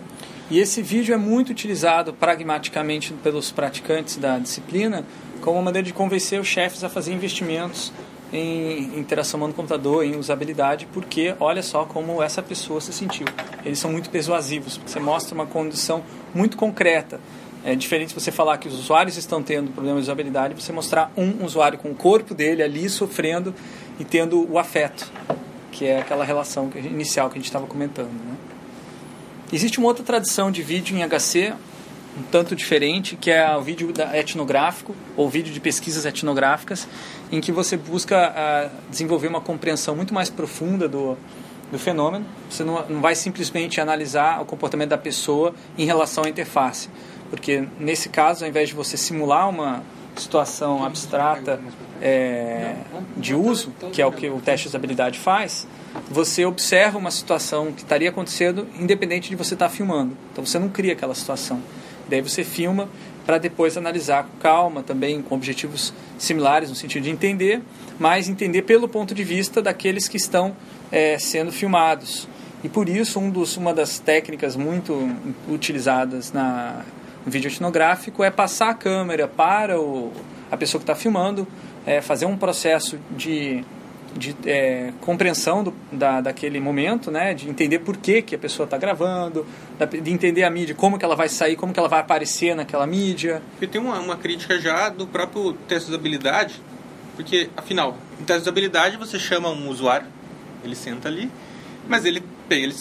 E 0.52 0.60
esse 0.60 0.82
vídeo 0.82 1.14
é 1.14 1.18
muito 1.18 1.52
utilizado 1.52 2.14
pragmaticamente 2.14 3.14
pelos 3.14 3.52
praticantes 3.52 4.18
da 4.18 4.40
disciplina 4.40 5.06
como 5.42 5.58
uma 5.58 5.66
maneira 5.66 5.86
de 5.86 5.94
convencer 5.94 6.40
os 6.40 6.48
chefes 6.48 6.84
a 6.84 6.90
fazer 6.90 7.14
investimentos 7.14 7.94
em 8.32 9.00
interação 9.00 9.40
humano-computador, 9.40 10.06
em 10.06 10.16
usabilidade, 10.16 10.88
porque 10.94 11.36
olha 11.40 11.64
só 11.64 11.86
como 11.86 12.22
essa 12.22 12.42
pessoa 12.42 12.80
se 12.80 12.94
sentiu. 12.94 13.26
Eles 13.66 13.80
são 13.80 13.92
muito 13.92 14.10
persuasivos, 14.10 14.80
você 14.86 15.00
mostra 15.00 15.34
uma 15.34 15.46
condição 15.46 16.04
muito 16.34 16.56
concreta. 16.56 17.20
É 17.64 17.76
diferente 17.76 18.14
você 18.14 18.32
falar 18.32 18.58
que 18.58 18.68
os 18.68 18.74
usuários 18.74 19.18
estão 19.18 19.44
tendo 19.44 19.72
problemas 19.72 20.04
de 20.04 20.10
usabilidade, 20.10 20.54
você 20.54 20.72
mostrar 20.72 21.12
um 21.18 21.44
usuário 21.44 21.78
com 21.78 21.90
o 21.92 21.96
corpo 21.96 22.34
dele 22.34 22.64
ali 22.64 22.90
sofrendo 22.90 23.54
e 24.00 24.06
tendo 24.06 24.50
o 24.50 24.58
afeto, 24.58 25.12
que 25.72 25.86
é 25.86 26.00
aquela 26.00 26.24
relação 26.24 26.72
inicial 26.76 27.30
que 27.30 27.34
a 27.34 27.40
gente 27.40 27.48
estava 27.48 27.68
comentando. 27.68 28.12
Né? 28.12 28.36
Existe 29.52 29.80
uma 29.80 29.88
outra 29.88 30.04
tradição 30.04 30.52
de 30.52 30.62
vídeo 30.62 30.96
em 30.96 31.02
HC, 31.06 31.54
um 32.18 32.24
tanto 32.24 32.56
diferente, 32.56 33.16
que 33.16 33.32
é 33.32 33.56
o 33.56 33.62
vídeo 33.62 33.94
etnográfico, 34.14 34.96
ou 35.16 35.30
vídeo 35.30 35.54
de 35.54 35.60
pesquisas 35.60 36.06
etnográficas, 36.06 36.88
em 37.32 37.40
que 37.40 37.52
você 37.52 37.78
busca 37.78 38.34
ah, 38.36 38.70
desenvolver 38.90 39.28
uma 39.28 39.42
compreensão 39.42 39.96
muito 39.96 40.14
mais 40.14 40.30
profunda 40.30 40.88
do, 40.88 41.18
do 41.72 41.78
fenômeno. 41.78 42.26
Você 42.50 42.64
não, 42.64 42.88
não 42.88 43.02
vai 43.02 43.16
simplesmente 43.16 43.80
analisar 43.80 44.42
o 44.42 44.46
comportamento 44.46 44.90
da 44.90 44.98
pessoa 44.98 45.54
em 45.78 45.86
relação 45.86 46.24
à 46.24 46.30
interface. 46.30 46.90
Porque, 47.30 47.68
nesse 47.80 48.10
caso, 48.10 48.44
ao 48.44 48.50
invés 48.50 48.70
de 48.70 48.76
você 48.76 48.98
simular 48.98 49.48
uma 49.48 49.84
situação 50.16 50.84
abstrata 50.84 51.60
é, 52.02 52.76
de 53.16 53.34
uso, 53.36 53.72
que 53.92 54.02
é 54.02 54.06
o 54.06 54.12
que 54.12 54.30
o 54.30 54.42
teste 54.42 54.64
de 54.64 54.70
usabilidade 54.70 55.20
faz, 55.20 55.68
você 56.10 56.46
observa 56.46 56.98
uma 56.98 57.12
situação 57.12 57.72
que 57.72 57.82
estaria 57.82 58.10
acontecendo 58.10 58.68
independente 58.78 59.30
de 59.30 59.36
você 59.36 59.54
estar 59.54 59.70
filmando. 59.70 60.18
Então 60.32 60.46
você 60.46 60.60
não 60.60 60.70
cria 60.70 60.94
aquela 60.94 61.16
situação. 61.16 61.62
Daí 62.10 62.22
você 62.22 62.44
filma 62.44 62.90
para 63.26 63.38
depois 63.38 63.78
analisar 63.78 64.24
com 64.24 64.38
calma, 64.40 64.82
também 64.82 65.22
com 65.22 65.36
objetivos 65.36 65.94
similares 66.18 66.70
no 66.70 66.76
sentido 66.76 67.04
de 67.04 67.12
entender, 67.12 67.62
mas 68.00 68.28
entender 68.28 68.64
pelo 68.64 68.88
ponto 68.88 69.14
de 69.14 69.24
vista 69.24 69.62
daqueles 69.62 70.08
que 70.08 70.18
estão 70.18 70.56
é, 70.92 71.18
sendo 71.20 71.52
filmados. 71.52 72.28
E 72.64 72.68
por 72.68 72.90
isso 72.90 73.20
um 73.20 73.30
dos, 73.30 73.56
uma 73.56 73.74
das 73.74 74.00
técnicas 74.00 74.56
muito 74.56 75.16
utilizadas 75.48 76.34
na, 76.34 76.84
no 77.26 77.32
vídeo 77.32 77.50
etnográfico 77.50 78.24
é 78.24 78.32
passar 78.32 78.72
a 78.72 78.74
câmera 78.74 79.28
para 79.28 79.80
o, 79.80 80.12
a 80.52 80.58
pessoa 80.58 80.80
que 80.80 80.84
está 80.84 80.96
filmando, 80.96 81.48
é, 81.86 82.02
fazer 82.02 82.26
um 82.26 82.36
processo 82.36 83.00
de 83.16 83.64
de 84.16 84.36
é, 84.46 84.92
compreensão 85.02 85.64
do, 85.64 85.74
da, 85.92 86.22
daquele 86.22 86.60
momento, 86.60 87.12
né? 87.12 87.34
De 87.34 87.50
entender 87.50 87.80
por 87.80 87.98
que, 87.98 88.22
que 88.22 88.36
a 88.36 88.38
pessoa 88.38 88.66
está 88.66 88.78
gravando, 88.78 89.46
de 90.02 90.12
entender 90.12 90.44
a 90.44 90.50
mídia, 90.50 90.76
como 90.76 90.98
que 90.98 91.06
ela 91.06 91.16
vai 91.16 91.30
sair, 91.30 91.56
como 91.56 91.74
que 91.74 91.80
ela 91.80 91.90
vai 91.90 92.00
aparecer 92.00 92.56
naquela 92.56 92.86
mídia. 92.88 93.42
Porque 93.52 93.68
tem 93.68 93.82
uma, 93.82 94.00
uma 94.00 94.18
crítica 94.18 94.60
já 94.60 94.90
do 94.90 95.08
próprio 95.08 95.54
teste 95.68 95.86
de 95.86 95.96
usabilidade, 95.96 96.62
porque, 97.16 97.50
afinal, 97.56 97.98
em 98.20 98.24
teste 98.24 98.44
de 98.44 98.50
usabilidade 98.50 98.98
você 98.98 99.20
chama 99.20 99.50
um 99.50 99.70
usuário, 99.70 100.08
ele 100.64 100.76
senta 100.76 101.08
ali, 101.08 101.30
mas 101.88 102.06
ele 102.06 102.24
bem, 102.50 102.64
ele 102.64 102.76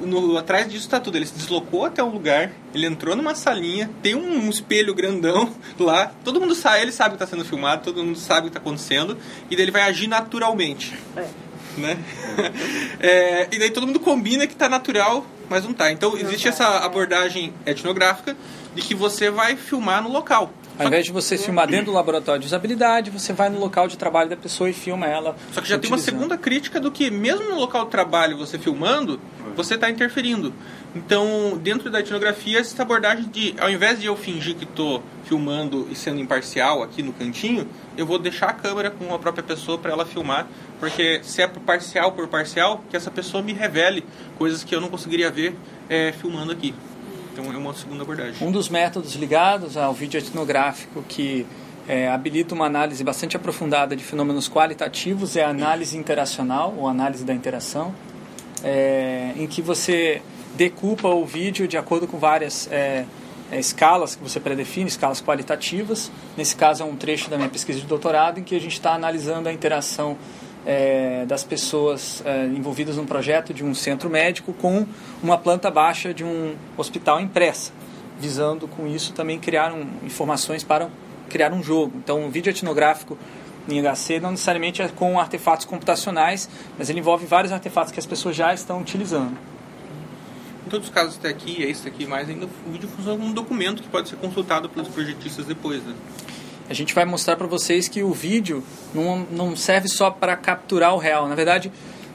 no, 0.00 0.38
atrás 0.38 0.66
disso 0.66 0.86
está 0.86 0.98
tudo. 0.98 1.16
Ele 1.16 1.26
se 1.26 1.34
deslocou 1.34 1.84
até 1.84 2.02
um 2.02 2.08
lugar, 2.08 2.50
ele 2.74 2.86
entrou 2.86 3.14
numa 3.14 3.34
salinha, 3.34 3.90
tem 4.02 4.14
um, 4.14 4.46
um 4.46 4.50
espelho 4.50 4.94
grandão 4.94 5.52
lá. 5.78 6.12
Todo 6.24 6.40
mundo 6.40 6.54
sai, 6.54 6.82
ele 6.82 6.92
sabe 6.92 7.10
que 7.10 7.22
está 7.22 7.26
sendo 7.26 7.44
filmado, 7.44 7.84
todo 7.84 8.02
mundo 8.02 8.18
sabe 8.18 8.40
o 8.40 8.42
que 8.44 8.48
está 8.48 8.60
acontecendo, 8.60 9.16
e 9.50 9.54
daí 9.54 9.64
ele 9.64 9.70
vai 9.70 9.82
agir 9.82 10.08
naturalmente. 10.08 10.96
É. 11.16 11.26
Né? 11.76 11.98
é, 12.98 13.48
e 13.52 13.58
daí 13.58 13.70
todo 13.70 13.86
mundo 13.86 14.00
combina 14.00 14.46
que 14.46 14.54
está 14.54 14.68
natural, 14.68 15.24
mas 15.48 15.64
não 15.64 15.70
está. 15.72 15.92
Então 15.92 16.16
existe 16.16 16.48
essa 16.48 16.64
é. 16.64 16.84
abordagem 16.84 17.52
etnográfica 17.66 18.36
de 18.74 18.82
que 18.82 18.94
você 18.94 19.30
vai 19.30 19.56
filmar 19.56 20.02
no 20.02 20.10
local. 20.10 20.52
Ao 20.80 20.86
invés 20.86 21.04
de 21.04 21.12
você 21.12 21.36
filmar 21.36 21.68
dentro 21.68 21.86
do 21.86 21.92
laboratório 21.92 22.40
de 22.40 22.46
usabilidade, 22.46 23.10
você 23.10 23.34
vai 23.34 23.50
no 23.50 23.60
local 23.60 23.86
de 23.86 23.98
trabalho 23.98 24.30
da 24.30 24.36
pessoa 24.36 24.70
e 24.70 24.72
filma 24.72 25.06
ela. 25.06 25.36
Só 25.52 25.60
que 25.60 25.68
já 25.68 25.78
tem 25.78 25.90
uma 25.90 25.98
segunda 25.98 26.38
crítica 26.38 26.80
do 26.80 26.90
que, 26.90 27.10
mesmo 27.10 27.50
no 27.50 27.56
local 27.56 27.84
de 27.84 27.90
trabalho, 27.90 28.38
você 28.38 28.58
filmando, 28.58 29.20
você 29.54 29.74
está 29.74 29.90
interferindo. 29.90 30.54
Então, 30.96 31.60
dentro 31.62 31.90
da 31.90 32.00
etnografia, 32.00 32.58
essa 32.60 32.80
abordagem 32.80 33.28
de, 33.28 33.54
ao 33.60 33.68
invés 33.68 34.00
de 34.00 34.06
eu 34.06 34.16
fingir 34.16 34.56
que 34.56 34.64
estou 34.64 35.02
filmando 35.24 35.86
e 35.90 35.94
sendo 35.94 36.18
imparcial 36.18 36.82
aqui 36.82 37.02
no 37.02 37.12
cantinho, 37.12 37.68
eu 37.94 38.06
vou 38.06 38.18
deixar 38.18 38.46
a 38.46 38.52
câmera 38.54 38.90
com 38.90 39.14
a 39.14 39.18
própria 39.18 39.44
pessoa 39.44 39.76
para 39.76 39.92
ela 39.92 40.06
filmar, 40.06 40.48
porque 40.78 41.20
se 41.22 41.42
é 41.42 41.46
parcial 41.46 42.12
por 42.12 42.26
parcial, 42.26 42.82
que 42.88 42.96
essa 42.96 43.10
pessoa 43.10 43.42
me 43.42 43.52
revele 43.52 44.02
coisas 44.38 44.64
que 44.64 44.74
eu 44.74 44.80
não 44.80 44.88
conseguiria 44.88 45.30
ver 45.30 45.54
é, 45.90 46.10
filmando 46.12 46.52
aqui. 46.52 46.74
Então 47.32 47.52
é 47.52 47.56
uma 47.56 47.74
segunda 47.74 48.02
abordagem. 48.02 48.46
Um 48.46 48.50
dos 48.50 48.68
métodos 48.68 49.14
ligados 49.14 49.76
ao 49.76 49.94
vídeo 49.94 50.18
etnográfico 50.18 51.02
que 51.08 51.46
é, 51.88 52.08
habilita 52.08 52.54
uma 52.54 52.66
análise 52.66 53.02
bastante 53.02 53.36
aprofundada 53.36 53.96
de 53.96 54.04
fenômenos 54.04 54.48
qualitativos 54.48 55.36
é 55.36 55.42
a 55.42 55.48
análise 55.48 55.96
interacional, 55.96 56.74
ou 56.76 56.86
análise 56.86 57.24
da 57.24 57.34
interação, 57.34 57.94
é, 58.62 59.32
em 59.36 59.46
que 59.46 59.60
você 59.62 60.22
decupa 60.54 61.08
o 61.08 61.24
vídeo 61.24 61.66
de 61.66 61.76
acordo 61.76 62.06
com 62.06 62.18
várias 62.18 62.68
é, 62.70 63.06
é 63.50 63.58
escalas 63.58 64.14
que 64.14 64.22
você 64.22 64.38
predefine, 64.38 64.88
escalas 64.88 65.20
qualitativas. 65.20 66.12
Nesse 66.36 66.54
caso 66.54 66.82
é 66.82 66.86
um 66.86 66.94
trecho 66.94 67.28
da 67.30 67.36
minha 67.36 67.48
pesquisa 67.48 67.80
de 67.80 67.86
doutorado 67.86 68.38
em 68.38 68.44
que 68.44 68.54
a 68.54 68.60
gente 68.60 68.74
está 68.74 68.94
analisando 68.94 69.48
a 69.48 69.52
interação 69.52 70.16
é, 70.66 71.24
das 71.26 71.44
pessoas 71.44 72.22
é, 72.24 72.46
envolvidas 72.46 72.96
num 72.96 73.06
projeto 73.06 73.54
de 73.54 73.64
um 73.64 73.74
centro 73.74 74.10
médico 74.10 74.52
com 74.52 74.86
uma 75.22 75.38
planta 75.38 75.70
baixa 75.70 76.12
de 76.12 76.24
um 76.24 76.54
hospital 76.76 77.20
impressa, 77.20 77.72
visando 78.18 78.68
com 78.68 78.86
isso 78.86 79.12
também 79.12 79.38
criar 79.38 79.72
um, 79.72 79.86
informações 80.04 80.62
para 80.62 80.88
criar 81.28 81.52
um 81.52 81.62
jogo. 81.62 81.94
Então, 81.96 82.26
o 82.26 82.30
vídeo 82.30 82.50
etnográfico 82.50 83.16
em 83.68 83.80
HC 83.80 84.20
não 84.20 84.32
necessariamente 84.32 84.82
é 84.82 84.88
com 84.88 85.18
artefatos 85.18 85.64
computacionais, 85.64 86.48
mas 86.78 86.90
ele 86.90 87.00
envolve 87.00 87.26
vários 87.26 87.52
artefatos 87.52 87.92
que 87.92 88.00
as 88.00 88.06
pessoas 88.06 88.34
já 88.36 88.52
estão 88.52 88.80
utilizando. 88.80 89.36
Em 90.66 90.70
todos 90.70 90.88
os 90.88 90.94
casos 90.94 91.16
até 91.16 91.28
aqui, 91.28 91.62
esse 91.62 91.88
aqui 91.88 92.06
mais 92.06 92.28
ainda, 92.28 92.46
o 92.66 92.70
vídeo 92.70 92.88
funciona 92.88 93.16
como 93.16 93.30
um 93.30 93.34
documento 93.34 93.82
que 93.82 93.88
pode 93.88 94.08
ser 94.08 94.16
consultado 94.16 94.68
pelos 94.68 94.88
projetistas 94.88 95.46
depois, 95.46 95.82
né? 95.82 95.94
A 96.70 96.72
gente 96.72 96.94
vai 96.94 97.04
mostrar 97.04 97.34
para 97.34 97.48
vocês 97.48 97.88
que 97.88 98.00
o 98.00 98.12
vídeo 98.12 98.62
não, 98.94 99.26
não 99.28 99.56
serve 99.56 99.88
só 99.88 100.08
para 100.08 100.36
capturar 100.36 100.94
o 100.94 100.98
real. 100.98 101.26
Na 101.26 101.34
verdade, 101.34 101.72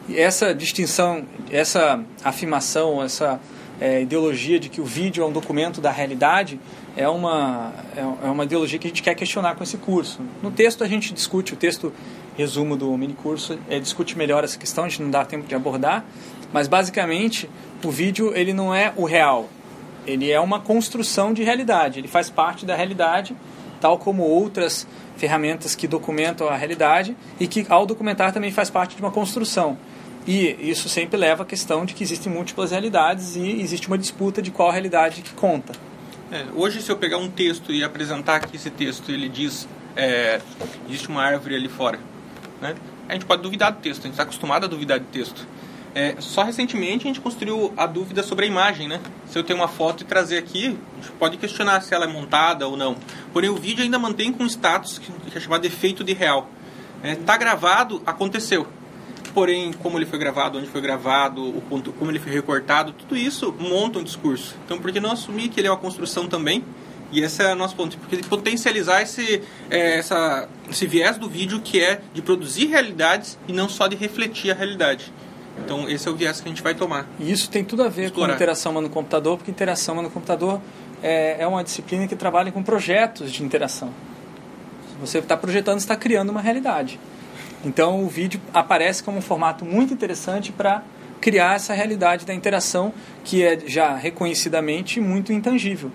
essa 0.10 0.56
distinção, 0.56 1.26
essa 1.52 2.02
afirmação, 2.24 3.04
essa 3.04 3.38
é, 3.82 4.02
ideologia 4.02 4.58
de 4.58 4.70
que 4.70 4.80
o 4.80 4.86
vídeo 4.86 5.26
é 5.26 5.28
um 5.28 5.32
documento 5.34 5.82
da 5.82 5.92
realidade 5.92 6.58
é 6.96 7.10
uma, 7.10 7.74
é, 7.98 8.00
é 8.00 8.30
uma 8.30 8.46
ideologia 8.46 8.80
que 8.80 8.88
a 8.88 8.90
gente 8.90 9.04
quer 9.04 9.14
questionar 9.14 9.56
com 9.56 9.64
esse 9.64 9.76
curso. 9.76 10.22
No 10.42 10.50
texto 10.50 10.86
a 10.86 10.88
gente 10.88 11.14
discute, 11.14 11.54
o 11.54 11.58
texto 11.58 11.92
resumo 12.38 12.78
do 12.78 12.98
mini 12.98 13.14
curso 13.14 13.60
é, 13.70 13.78
discute 13.78 14.18
melhor 14.18 14.46
essa 14.46 14.58
questão, 14.58 14.86
a 14.86 14.88
gente 14.88 15.02
não 15.02 15.12
dá 15.12 15.26
tempo 15.26 15.46
de 15.46 15.54
abordar, 15.54 16.06
mas 16.54 16.70
basicamente 16.70 17.50
o 17.84 17.92
vídeo 17.92 18.32
ele 18.34 18.54
não 18.54 18.74
é 18.74 18.94
o 18.96 19.04
real, 19.04 19.50
ele 20.08 20.32
é 20.32 20.40
uma 20.40 20.62
construção 20.62 21.34
de 21.34 21.44
realidade, 21.44 22.00
ele 22.00 22.08
faz 22.08 22.30
parte 22.30 22.66
da 22.66 22.74
realidade 22.74 23.36
tal 23.86 24.00
como 24.00 24.24
outras 24.24 24.88
ferramentas 25.16 25.76
que 25.76 25.88
documentam 25.88 26.50
a 26.50 26.56
realidade 26.56 27.16
e 27.40 27.46
que, 27.46 27.68
ao 27.70 27.86
documentar, 27.86 28.34
também 28.34 28.52
faz 28.52 28.68
parte 28.68 28.96
de 28.96 29.02
uma 29.04 29.12
construção. 29.12 29.78
E 30.26 30.58
isso 30.60 30.90
sempre 30.90 31.18
leva 31.18 31.44
à 31.44 31.46
questão 31.46 31.86
de 31.86 31.94
que 31.94 32.04
existem 32.04 32.34
múltiplas 32.34 32.72
realidades 32.72 33.36
e 33.36 33.62
existe 33.62 33.86
uma 33.88 33.96
disputa 33.96 34.42
de 34.42 34.50
qual 34.50 34.72
realidade 34.72 35.22
que 35.22 35.36
conta. 35.36 35.74
É, 36.32 36.46
hoje, 36.56 36.82
se 36.82 36.92
eu 36.92 36.98
pegar 36.98 37.20
um 37.20 37.30
texto 37.30 37.72
e 37.72 37.84
apresentar 37.84 38.38
aqui 38.38 38.56
esse 38.56 38.72
texto, 38.72 39.12
ele 39.12 39.30
diz: 39.30 39.68
é, 39.96 40.42
existe 40.90 41.08
uma 41.08 41.22
árvore 41.22 41.54
ali 41.54 41.70
fora. 41.70 42.00
Né? 42.60 42.74
A 43.08 43.14
gente 43.14 43.26
pode 43.26 43.44
duvidar 43.44 43.72
do 43.72 43.82
texto, 43.82 44.00
a 44.00 44.04
gente 44.06 44.14
está 44.14 44.24
acostumado 44.24 44.64
a 44.64 44.68
duvidar 44.68 45.00
do 45.00 45.06
texto. 45.06 45.46
É, 45.96 46.18
só 46.20 46.44
recentemente 46.44 47.06
a 47.06 47.08
gente 47.08 47.22
construiu 47.22 47.74
a 47.78 47.86
dúvida 47.86 48.22
sobre 48.22 48.44
a 48.44 48.48
imagem, 48.50 48.86
né? 48.86 49.00
Se 49.28 49.40
eu 49.40 49.44
tenho 49.46 49.58
uma 49.58 49.70
foto 49.70 50.04
e 50.04 50.06
trazer 50.06 50.38
aqui, 50.38 50.78
a 50.98 51.02
gente 51.02 51.12
pode 51.18 51.38
questionar 51.38 51.80
se 51.80 51.94
ela 51.94 52.04
é 52.04 52.08
montada 52.08 52.68
ou 52.68 52.76
não. 52.76 52.98
Porém, 53.32 53.50
o 53.50 53.56
vídeo 53.56 53.82
ainda 53.82 53.98
mantém 53.98 54.34
com 54.34 54.46
status 54.46 55.00
que 55.00 55.38
é 55.38 55.40
chamado 55.40 55.64
efeito 55.64 56.04
de 56.04 56.14
real. 56.14 56.50
Está 57.02 57.36
é, 57.36 57.38
gravado, 57.38 58.04
aconteceu. 58.06 58.68
Porém, 59.34 59.72
como 59.72 59.98
ele 59.98 60.06
foi 60.06 60.20
gravado, 60.20 60.58
onde 60.58 60.68
foi 60.68 60.82
gravado, 60.82 61.42
o 61.48 61.62
ponto, 61.62 61.94
como 61.94 62.12
ele 62.12 62.20
foi 62.20 62.34
recortado, 62.34 62.92
tudo 62.92 63.16
isso 63.16 63.56
monta 63.58 63.98
um 63.98 64.04
discurso. 64.04 64.54
Então, 64.66 64.78
por 64.78 64.92
que 64.92 65.00
não 65.00 65.14
assumir 65.14 65.48
que 65.48 65.62
ele 65.62 65.68
é 65.70 65.72
uma 65.72 65.78
construção 65.78 66.28
também? 66.28 66.62
E 67.10 67.22
esse 67.22 67.42
é 67.42 67.54
o 67.54 67.56
nosso 67.56 67.76
ponto, 67.76 67.98
porque 68.00 68.18
potencializar 68.18 69.02
esse, 69.02 69.42
é, 69.70 70.00
essa, 70.00 70.50
esse 70.70 70.86
viés 70.86 71.18
do 71.18 71.30
vídeo 71.30 71.62
que 71.62 71.80
é 71.82 72.02
de 72.14 72.22
produzir 72.22 72.66
realidades 72.66 73.38
e 73.48 73.54
não 73.54 73.70
só 73.70 73.88
de 73.88 73.96
refletir 73.96 74.52
a 74.52 74.54
realidade. 74.54 75.14
Então, 75.64 75.90
esse 75.90 76.08
é 76.08 76.12
o 76.12 76.16
viés 76.16 76.42
que 76.42 76.48
a 76.48 76.50
gente 76.50 76.62
vai 76.62 76.76
tomar. 76.76 77.08
E 77.20 77.32
isso 77.32 77.50
tem 77.50 77.64
tudo 77.64 77.84
a 77.84 77.90
ver 77.90 78.06
Explorar. 78.06 78.30
com 78.30 78.36
interação 78.36 78.72
humano-computador, 78.72 79.38
porque 79.38 79.52
interação 79.52 79.94
humano-computador 79.94 80.60
é, 81.02 81.38
é 81.40 81.48
uma 81.48 81.64
disciplina 81.64 82.08
que 82.08 82.16
trabalha 82.16 82.52
com 82.52 82.62
projetos 82.62 83.32
de 83.32 83.44
interação. 83.44 83.92
Você 85.00 85.20
está 85.20 85.36
projetando, 85.36 85.80
está 85.80 85.96
criando 85.96 86.30
uma 86.30 86.42
realidade. 86.42 87.00
Então, 87.64 88.04
o 88.04 88.08
vídeo 88.08 88.40
aparece 88.54 89.04
como 89.04 89.18
um 89.18 89.22
formato 89.22 89.66
muito 89.66 89.94
interessante 89.94 90.52
para 90.52 90.84
criar 91.20 91.56
essa 91.56 91.74
realidade 91.74 92.26
da 92.26 92.34
interação 92.34 92.94
que 93.24 93.44
é 93.44 93.60
já 93.66 93.96
reconhecidamente 93.96 95.00
muito 95.00 95.34
intangível. 95.34 95.92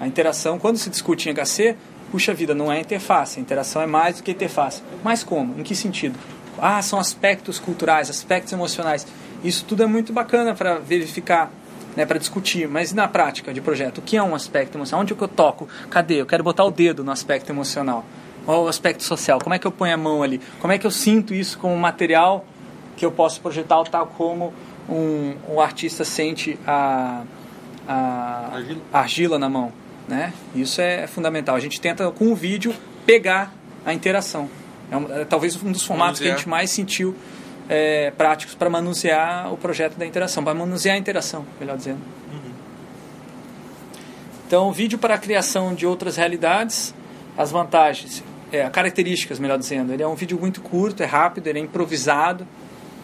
A 0.00 0.06
interação, 0.06 0.58
quando 0.58 0.76
se 0.76 0.90
discute 0.90 1.30
em 1.30 1.32
HC, 1.32 1.76
puxa 2.10 2.34
vida, 2.34 2.54
não 2.54 2.70
é 2.70 2.80
interface. 2.80 3.38
A 3.38 3.42
interação 3.42 3.80
é 3.80 3.86
mais 3.86 4.16
do 4.16 4.22
que 4.22 4.30
interface. 4.32 4.82
Mas 5.02 5.24
como? 5.24 5.58
Em 5.58 5.62
que 5.62 5.74
sentido? 5.74 6.18
Ah, 6.58 6.80
são 6.82 6.98
aspectos 6.98 7.58
culturais, 7.58 8.08
aspectos 8.10 8.52
emocionais. 8.52 9.06
Isso 9.42 9.64
tudo 9.64 9.82
é 9.82 9.86
muito 9.86 10.12
bacana 10.12 10.54
para 10.54 10.78
verificar, 10.78 11.50
né, 11.96 12.06
para 12.06 12.18
discutir. 12.18 12.68
Mas 12.68 12.92
na 12.92 13.06
prática 13.06 13.52
de 13.52 13.60
projeto, 13.60 13.98
o 13.98 14.02
que 14.02 14.16
é 14.16 14.22
um 14.22 14.34
aspecto 14.34 14.76
emocional? 14.76 15.02
Onde 15.02 15.12
é 15.12 15.16
que 15.16 15.22
eu 15.22 15.28
toco? 15.28 15.68
Cadê? 15.90 16.20
Eu 16.20 16.26
quero 16.26 16.42
botar 16.42 16.64
o 16.64 16.70
dedo 16.70 17.04
no 17.04 17.10
aspecto 17.10 17.50
emocional. 17.50 18.04
Qual 18.44 18.64
o 18.64 18.68
aspecto 18.68 19.02
social? 19.02 19.38
Como 19.40 19.54
é 19.54 19.58
que 19.58 19.66
eu 19.66 19.72
ponho 19.72 19.94
a 19.94 19.96
mão 19.96 20.22
ali? 20.22 20.40
Como 20.60 20.72
é 20.72 20.78
que 20.78 20.86
eu 20.86 20.90
sinto 20.90 21.34
isso 21.34 21.58
como 21.58 21.76
material 21.76 22.44
que 22.96 23.04
eu 23.04 23.10
posso 23.10 23.40
projetar 23.40 23.82
tal 23.84 24.06
como 24.06 24.52
um, 24.88 25.34
um 25.48 25.60
artista 25.60 26.04
sente 26.04 26.58
a, 26.66 27.22
a 27.88 28.50
argila. 28.52 28.80
argila 28.92 29.38
na 29.38 29.48
mão? 29.48 29.72
Né? 30.06 30.32
Isso 30.54 30.80
é 30.80 31.06
fundamental. 31.06 31.56
A 31.56 31.60
gente 31.60 31.80
tenta, 31.80 32.10
com 32.10 32.30
o 32.30 32.34
vídeo, 32.34 32.74
pegar 33.06 33.52
a 33.84 33.92
interação. 33.92 34.48
É, 34.90 34.96
um, 34.96 35.20
é 35.20 35.24
talvez 35.24 35.56
um 35.62 35.72
dos 35.72 35.82
formatos 35.82 36.20
manusear. 36.20 36.28
que 36.28 36.34
a 36.34 36.36
gente 36.38 36.48
mais 36.48 36.70
sentiu 36.70 37.14
é, 37.68 38.10
práticos 38.12 38.54
para 38.54 38.68
manusear 38.68 39.52
o 39.52 39.56
projeto 39.56 39.96
da 39.96 40.06
interação, 40.06 40.44
para 40.44 40.54
manusear 40.54 40.96
a 40.96 40.98
interação, 40.98 41.44
melhor 41.58 41.76
dizendo. 41.76 42.00
Uhum. 42.32 42.52
Então, 44.46 44.72
vídeo 44.72 44.98
para 44.98 45.14
a 45.14 45.18
criação 45.18 45.74
de 45.74 45.86
outras 45.86 46.16
realidades, 46.16 46.94
as 47.36 47.50
vantagens, 47.50 48.22
é, 48.52 48.68
características, 48.68 49.38
melhor 49.38 49.58
dizendo. 49.58 49.92
Ele 49.92 50.02
é 50.02 50.06
um 50.06 50.14
vídeo 50.14 50.38
muito 50.38 50.60
curto, 50.60 51.02
é 51.02 51.06
rápido, 51.06 51.46
ele 51.46 51.58
é 51.58 51.62
improvisado. 51.62 52.46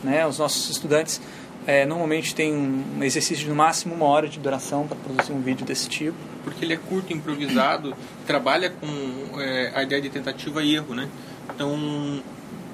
Né? 0.05 0.27
Os 0.27 0.39
nossos 0.39 0.71
estudantes 0.71 1.21
é, 1.67 1.85
normalmente 1.85 2.35
têm 2.35 2.55
um 2.55 3.03
exercício 3.03 3.45
de 3.45 3.51
no 3.51 3.57
máximo 3.57 3.95
uma 3.95 4.07
hora 4.07 4.29
de 4.29 4.39
duração 4.39 4.87
para 4.87 4.97
produzir 4.97 5.33
um 5.33 5.41
vídeo 5.41 5.67
desse 5.67 5.89
tipo. 5.89 6.17
Porque 6.45 6.65
ele 6.65 6.75
é 6.75 6.77
curto, 6.77 7.13
improvisado, 7.13 7.95
trabalha 8.27 8.71
com 8.71 9.41
é, 9.41 9.73
a 9.75 9.83
ideia 9.83 10.01
de 10.01 10.09
tentativa 10.09 10.63
e 10.63 10.75
erro, 10.75 10.95
né? 10.95 11.09
Então, 11.55 12.23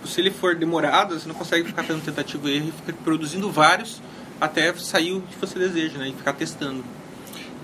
se 0.05 0.21
ele 0.21 0.31
for 0.31 0.55
demorado, 0.55 1.19
você 1.19 1.27
não 1.27 1.35
consegue 1.35 1.67
ficar 1.67 1.83
fazendo 1.83 2.05
tentativa 2.05 2.49
e 2.49 2.57
erro 2.57 2.69
e 2.69 2.73
ficar 2.73 2.93
produzindo 3.03 3.51
vários 3.51 4.01
até 4.41 4.73
sair 4.75 5.15
o 5.15 5.23
que 5.23 5.37
você 5.39 5.59
deseja, 5.59 5.99
né? 5.99 6.09
E 6.09 6.13
ficar 6.13 6.33
testando. 6.33 6.85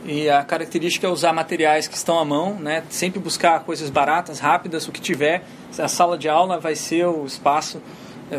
E 0.05 0.29
a 0.29 0.43
característica 0.43 1.07
é 1.07 1.11
usar 1.11 1.33
materiais 1.33 1.87
que 1.87 1.97
estão 1.97 2.19
à 2.19 2.25
mão, 2.25 2.55
né? 2.55 2.83
Sempre 2.91 3.21
buscar 3.21 3.61
coisas 3.61 3.89
baratas, 3.89 4.41
rápidas, 4.41 4.89
o 4.89 4.93
que 4.93 5.01
tiver. 5.01 5.45
A 5.79 5.89
sala 5.89 6.19
de 6.19 6.29
aula 6.29 6.59
vai 6.59 6.75
ser 6.75 7.07
o 7.07 7.25
espaço 7.25 7.81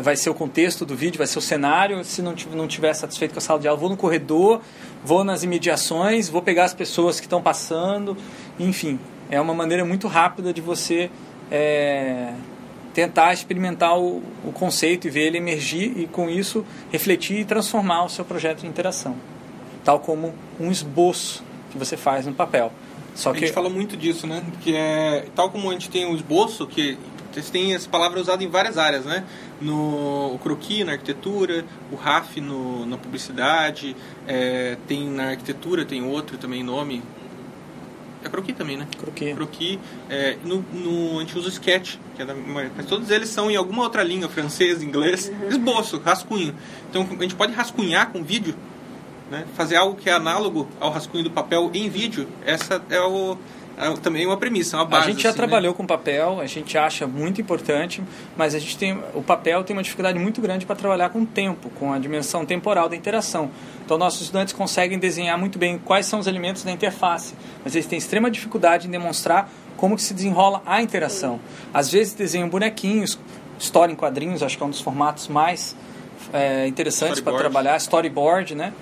vai 0.00 0.16
ser 0.16 0.30
o 0.30 0.34
contexto 0.34 0.84
do 0.84 0.96
vídeo, 0.96 1.18
vai 1.18 1.26
ser 1.26 1.38
o 1.38 1.42
cenário. 1.42 2.04
Se 2.04 2.22
não 2.22 2.34
não 2.52 2.66
tiver 2.66 2.92
satisfeito 2.94 3.32
com 3.32 3.38
a 3.38 3.42
sala 3.42 3.60
de 3.60 3.68
aula, 3.68 3.78
vou 3.78 3.88
no 3.88 3.96
corredor, 3.96 4.60
vou 5.04 5.24
nas 5.24 5.42
imediações, 5.42 6.28
vou 6.28 6.42
pegar 6.42 6.64
as 6.64 6.74
pessoas 6.74 7.20
que 7.20 7.26
estão 7.26 7.42
passando. 7.42 8.16
Enfim, 8.58 8.98
é 9.30 9.40
uma 9.40 9.54
maneira 9.54 9.84
muito 9.84 10.08
rápida 10.08 10.52
de 10.52 10.60
você 10.60 11.10
é, 11.50 12.32
tentar 12.94 13.32
experimentar 13.32 13.98
o, 13.98 14.22
o 14.44 14.52
conceito 14.52 15.08
e 15.08 15.10
ver 15.10 15.26
ele 15.26 15.38
emergir 15.38 15.92
e, 15.98 16.06
com 16.06 16.30
isso, 16.30 16.64
refletir 16.92 17.40
e 17.40 17.44
transformar 17.44 18.04
o 18.04 18.08
seu 18.08 18.24
projeto 18.24 18.60
de 18.60 18.66
interação. 18.68 19.16
Tal 19.84 19.98
como 19.98 20.32
um 20.58 20.70
esboço 20.70 21.42
que 21.70 21.76
você 21.76 21.96
faz 21.96 22.24
no 22.24 22.32
papel. 22.32 22.72
Só 23.14 23.32
que... 23.32 23.38
A 23.38 23.40
gente 23.40 23.52
fala 23.52 23.68
muito 23.68 23.96
disso, 23.96 24.26
né? 24.26 24.42
Que 24.62 24.74
é 24.76 25.26
tal 25.34 25.50
como 25.50 25.68
a 25.68 25.72
gente 25.72 25.90
tem 25.90 26.06
o 26.06 26.14
esboço, 26.14 26.66
que 26.66 26.96
você 27.32 27.50
tem 27.50 27.74
essa 27.74 27.88
palavra 27.88 28.20
usada 28.20 28.44
em 28.44 28.48
várias 28.48 28.78
áreas, 28.78 29.04
né? 29.04 29.24
No 29.60 30.38
croquis, 30.42 30.86
na 30.86 30.92
arquitetura, 30.92 31.64
o 31.90 31.96
RAF 31.96 32.40
no, 32.40 32.86
na 32.86 32.96
publicidade, 32.96 33.96
é, 34.26 34.76
tem 34.86 35.08
na 35.08 35.30
arquitetura, 35.30 35.84
tem 35.84 36.04
outro 36.04 36.38
também 36.38 36.62
nome. 36.62 37.02
É 38.24 38.28
croquis 38.28 38.56
também, 38.56 38.76
né? 38.76 38.88
Croquis. 38.98 39.34
Croquis. 39.34 39.78
É, 40.08 40.36
no, 40.44 40.64
no, 40.72 41.18
a 41.18 41.20
gente 41.20 41.38
usa 41.38 41.48
o 41.48 41.50
sketch, 41.50 41.96
que 42.16 42.22
é 42.22 42.24
da, 42.24 42.34
mas 42.34 42.86
todos 42.86 43.10
eles 43.10 43.28
são 43.28 43.50
em 43.50 43.56
alguma 43.56 43.82
outra 43.82 44.02
língua, 44.02 44.28
francês, 44.28 44.82
inglês. 44.82 45.28
Uhum. 45.28 45.48
Esboço, 45.48 45.98
rascunho. 45.98 46.54
Então 46.88 47.06
a 47.18 47.22
gente 47.22 47.34
pode 47.34 47.52
rascunhar 47.52 48.10
com 48.10 48.24
vídeo 48.24 48.54
né? 49.30 49.44
Fazer 49.56 49.76
algo 49.76 49.96
que 49.96 50.08
é 50.08 50.12
análogo 50.12 50.68
ao 50.80 50.90
rascunho 50.90 51.24
do 51.24 51.30
papel 51.30 51.70
em 51.74 51.88
vídeo, 51.88 52.28
essa 52.44 52.82
é, 52.90 53.00
o, 53.00 53.36
é 53.76 53.92
também 53.96 54.26
uma 54.26 54.36
premissa, 54.36 54.76
uma 54.76 54.84
base. 54.84 55.08
A 55.08 55.10
gente 55.10 55.22
já 55.22 55.30
assim, 55.30 55.38
trabalhou 55.38 55.72
né? 55.72 55.76
com 55.76 55.86
papel, 55.86 56.40
a 56.40 56.46
gente 56.46 56.76
acha 56.78 57.06
muito 57.06 57.40
importante, 57.40 58.02
mas 58.36 58.54
a 58.54 58.58
gente 58.58 58.78
tem 58.78 58.98
o 59.14 59.22
papel 59.22 59.64
tem 59.64 59.74
uma 59.74 59.82
dificuldade 59.82 60.18
muito 60.18 60.40
grande 60.40 60.64
para 60.64 60.76
trabalhar 60.76 61.10
com 61.10 61.22
o 61.22 61.26
tempo, 61.26 61.70
com 61.70 61.92
a 61.92 61.98
dimensão 61.98 62.44
temporal 62.46 62.88
da 62.88 62.96
interação. 62.96 63.50
Então 63.84 63.98
nossos 63.98 64.22
estudantes 64.22 64.52
conseguem 64.52 64.98
desenhar 64.98 65.36
muito 65.38 65.58
bem 65.58 65.78
quais 65.78 66.06
são 66.06 66.20
os 66.20 66.26
elementos 66.26 66.62
da 66.62 66.70
interface, 66.70 67.34
mas 67.64 67.74
eles 67.74 67.86
têm 67.86 67.98
extrema 67.98 68.30
dificuldade 68.30 68.86
em 68.86 68.90
demonstrar 68.90 69.50
como 69.76 69.96
que 69.96 70.02
se 70.02 70.14
desenrola 70.14 70.62
a 70.64 70.80
interação. 70.80 71.40
Às 71.72 71.90
vezes 71.90 72.14
desenham 72.14 72.48
bonequinhos, 72.48 73.18
história 73.58 73.92
em 73.92 73.96
quadrinhos, 73.96 74.42
acho 74.42 74.56
que 74.56 74.62
é 74.62 74.66
um 74.66 74.70
dos 74.70 74.80
formatos 74.80 75.28
mais 75.28 75.76
é, 76.32 76.66
interessantes 76.66 77.20
para 77.20 77.36
trabalhar, 77.36 77.76
storyboard, 77.76 78.54
né? 78.54 78.72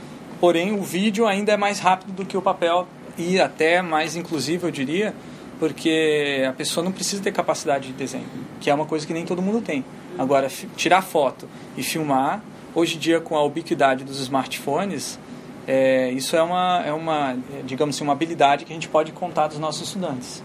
Porém, 0.40 0.72
o 0.72 0.82
vídeo 0.82 1.26
ainda 1.26 1.52
é 1.52 1.56
mais 1.56 1.78
rápido 1.78 2.12
do 2.12 2.24
que 2.24 2.36
o 2.36 2.42
papel 2.42 2.86
e 3.18 3.40
até 3.40 3.82
mais 3.82 4.16
inclusivo, 4.16 4.66
eu 4.66 4.70
diria, 4.70 5.14
porque 5.58 6.44
a 6.48 6.52
pessoa 6.52 6.82
não 6.84 6.92
precisa 6.92 7.22
ter 7.22 7.32
capacidade 7.32 7.88
de 7.88 7.92
desenho, 7.92 8.26
que 8.60 8.70
é 8.70 8.74
uma 8.74 8.86
coisa 8.86 9.06
que 9.06 9.12
nem 9.12 9.24
todo 9.24 9.40
mundo 9.42 9.60
tem. 9.60 9.84
Agora, 10.18 10.48
tirar 10.76 11.02
foto 11.02 11.48
e 11.76 11.82
filmar, 11.82 12.42
hoje 12.74 12.96
em 12.96 12.98
dia 12.98 13.20
com 13.20 13.36
a 13.36 13.42
ubiquidade 13.42 14.04
dos 14.04 14.20
smartphones, 14.20 15.18
é, 15.66 16.10
isso 16.10 16.34
é 16.34 16.42
uma, 16.42 16.82
é 16.84 16.92
uma, 16.92 17.36
digamos 17.64 17.96
assim, 17.96 18.04
uma 18.04 18.12
habilidade 18.12 18.64
que 18.64 18.72
a 18.72 18.74
gente 18.74 18.88
pode 18.88 19.12
contar 19.12 19.48
dos 19.48 19.58
nossos 19.58 19.88
estudantes. 19.88 20.42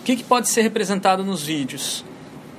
O 0.00 0.04
que, 0.04 0.16
que 0.16 0.24
pode 0.24 0.48
ser 0.48 0.62
representado 0.62 1.22
nos 1.22 1.44
vídeos 1.44 2.04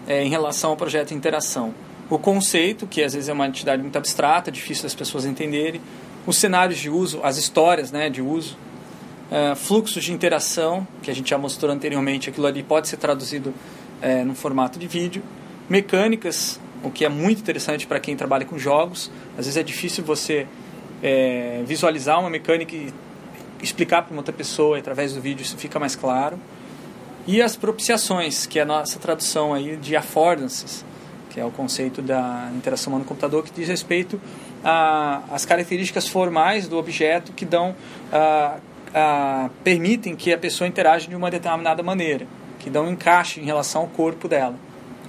é, 0.07 0.23
em 0.23 0.29
relação 0.29 0.69
ao 0.69 0.77
projeto 0.77 1.09
de 1.09 1.15
interação? 1.15 1.73
o 2.09 2.19
conceito, 2.19 2.85
que 2.85 3.01
às 3.01 3.13
vezes 3.13 3.29
é 3.29 3.33
uma 3.33 3.47
entidade 3.47 3.81
muito 3.81 3.97
abstrata, 3.97 4.51
difícil 4.51 4.83
das 4.83 4.93
pessoas 4.93 5.25
entenderem, 5.25 5.81
os 6.25 6.37
cenários 6.37 6.79
de 6.79 6.89
uso, 6.89 7.19
as 7.23 7.37
histórias 7.37 7.91
né, 7.91 8.09
de 8.09 8.21
uso, 8.21 8.57
uh, 9.31 9.55
fluxos 9.55 10.03
de 10.03 10.13
interação, 10.13 10.87
que 11.01 11.11
a 11.11 11.15
gente 11.15 11.29
já 11.29 11.37
mostrou 11.37 11.71
anteriormente, 11.71 12.29
aquilo 12.29 12.47
ali 12.47 12.63
pode 12.63 12.87
ser 12.87 12.97
traduzido 12.97 13.49
uh, 13.49 14.25
no 14.25 14.35
formato 14.35 14.79
de 14.79 14.87
vídeo, 14.87 15.23
mecânicas, 15.69 16.59
o 16.83 16.89
que 16.89 17.05
é 17.05 17.09
muito 17.09 17.39
interessante 17.39 17.87
para 17.87 17.99
quem 17.99 18.15
trabalha 18.15 18.45
com 18.45 18.57
jogos, 18.57 19.11
às 19.37 19.45
vezes 19.45 19.57
é 19.57 19.63
difícil 19.63 20.03
você 20.03 20.45
uh, 20.45 21.65
visualizar 21.65 22.19
uma 22.19 22.29
mecânica 22.29 22.75
e 22.75 22.93
explicar 23.61 24.03
para 24.03 24.11
uma 24.11 24.19
outra 24.19 24.33
pessoa 24.33 24.77
através 24.77 25.13
do 25.13 25.21
vídeo, 25.21 25.41
isso 25.41 25.57
fica 25.57 25.79
mais 25.79 25.95
claro. 25.95 26.37
E 27.25 27.41
as 27.41 27.55
propiciações, 27.55 28.45
que 28.45 28.59
é 28.59 28.63
a 28.63 28.65
nossa 28.65 28.99
tradução 28.99 29.53
aí 29.53 29.77
de 29.77 29.95
affordances, 29.95 30.83
que 31.33 31.39
é 31.39 31.45
o 31.45 31.49
conceito 31.49 31.99
da 32.01 32.51
interação 32.55 32.93
humano-computador, 32.93 33.43
que 33.43 33.51
diz 33.51 33.67
respeito 33.67 34.21
às 34.63 35.45
características 35.45 36.07
formais 36.07 36.67
do 36.67 36.77
objeto 36.77 37.33
que 37.33 37.43
dão, 37.43 37.75
a, 38.11 38.57
a, 38.93 39.49
permitem 39.63 40.15
que 40.15 40.31
a 40.31 40.37
pessoa 40.37 40.67
interaja 40.67 41.07
de 41.07 41.15
uma 41.15 41.31
determinada 41.31 41.81
maneira, 41.81 42.27
que 42.59 42.69
dão 42.69 42.85
um 42.85 42.91
encaixe 42.91 43.41
em 43.41 43.45
relação 43.45 43.81
ao 43.81 43.87
corpo 43.87 44.27
dela. 44.27 44.55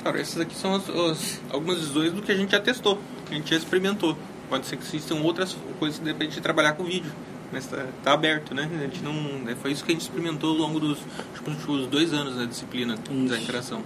Cara, 0.02 0.18
essas 0.18 0.40
aqui 0.40 0.56
são 0.56 0.74
as, 0.74 0.88
as, 0.88 1.40
algumas 1.50 1.78
visões 1.78 2.12
do 2.12 2.22
que 2.22 2.32
a 2.32 2.36
gente 2.36 2.52
já 2.52 2.60
testou, 2.60 2.98
que 3.26 3.34
a 3.34 3.36
gente 3.36 3.50
já 3.50 3.56
experimentou. 3.56 4.16
Pode 4.48 4.66
ser 4.66 4.76
que 4.76 4.84
existam 4.84 5.16
outras 5.16 5.56
coisas 5.78 5.98
que 5.98 6.04
depende 6.04 6.34
de 6.34 6.40
trabalhar 6.40 6.72
com 6.72 6.84
vídeo, 6.84 7.12
mas 7.52 7.64
está 7.64 7.86
tá 8.02 8.12
aberto, 8.12 8.54
né? 8.54 8.68
A 8.74 8.78
gente 8.84 9.02
não, 9.02 9.14
é, 9.48 9.54
foi 9.54 9.72
isso 9.72 9.84
que 9.84 9.92
a 9.92 9.94
gente 9.94 10.02
experimentou 10.02 10.50
ao 10.52 10.56
longo 10.56 10.80
dos 10.80 10.98
últimos 11.46 11.86
dois 11.86 12.12
anos 12.14 12.36
da 12.36 12.46
disciplina 12.46 12.94
isso. 12.94 13.28
da 13.28 13.38
interação. 13.38 13.82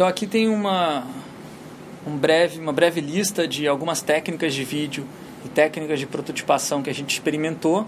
Então 0.00 0.08
aqui 0.08 0.26
tem 0.26 0.48
uma, 0.48 1.04
um 2.06 2.16
breve, 2.16 2.58
uma 2.58 2.72
breve 2.72 3.02
lista 3.02 3.46
de 3.46 3.68
algumas 3.68 4.00
técnicas 4.00 4.54
de 4.54 4.64
vídeo 4.64 5.06
e 5.44 5.48
técnicas 5.50 5.98
de 5.98 6.06
prototipação 6.06 6.82
que 6.82 6.88
a 6.88 6.94
gente 6.94 7.10
experimentou. 7.10 7.86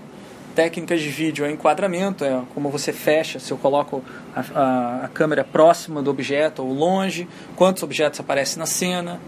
Técnicas 0.55 1.01
de 1.01 1.09
vídeo 1.09 1.43
é 1.47 1.51
enquadramento, 1.51 2.23
é 2.23 2.43
como 2.53 2.69
você 2.69 2.93
fecha, 2.93 3.39
se 3.39 3.51
eu 3.51 3.57
coloco 3.57 4.05
a, 4.37 4.41
a, 4.41 5.05
a 5.07 5.09
câmera 5.09 5.43
próxima 5.43 6.03
do 6.03 6.11
objeto 6.11 6.63
ou 6.63 6.75
longe, 6.75 7.27
quantos 7.57 7.83
objetos 7.83 8.21
aparecem 8.21 8.59
na 8.59 8.67
cena. 8.67 9.19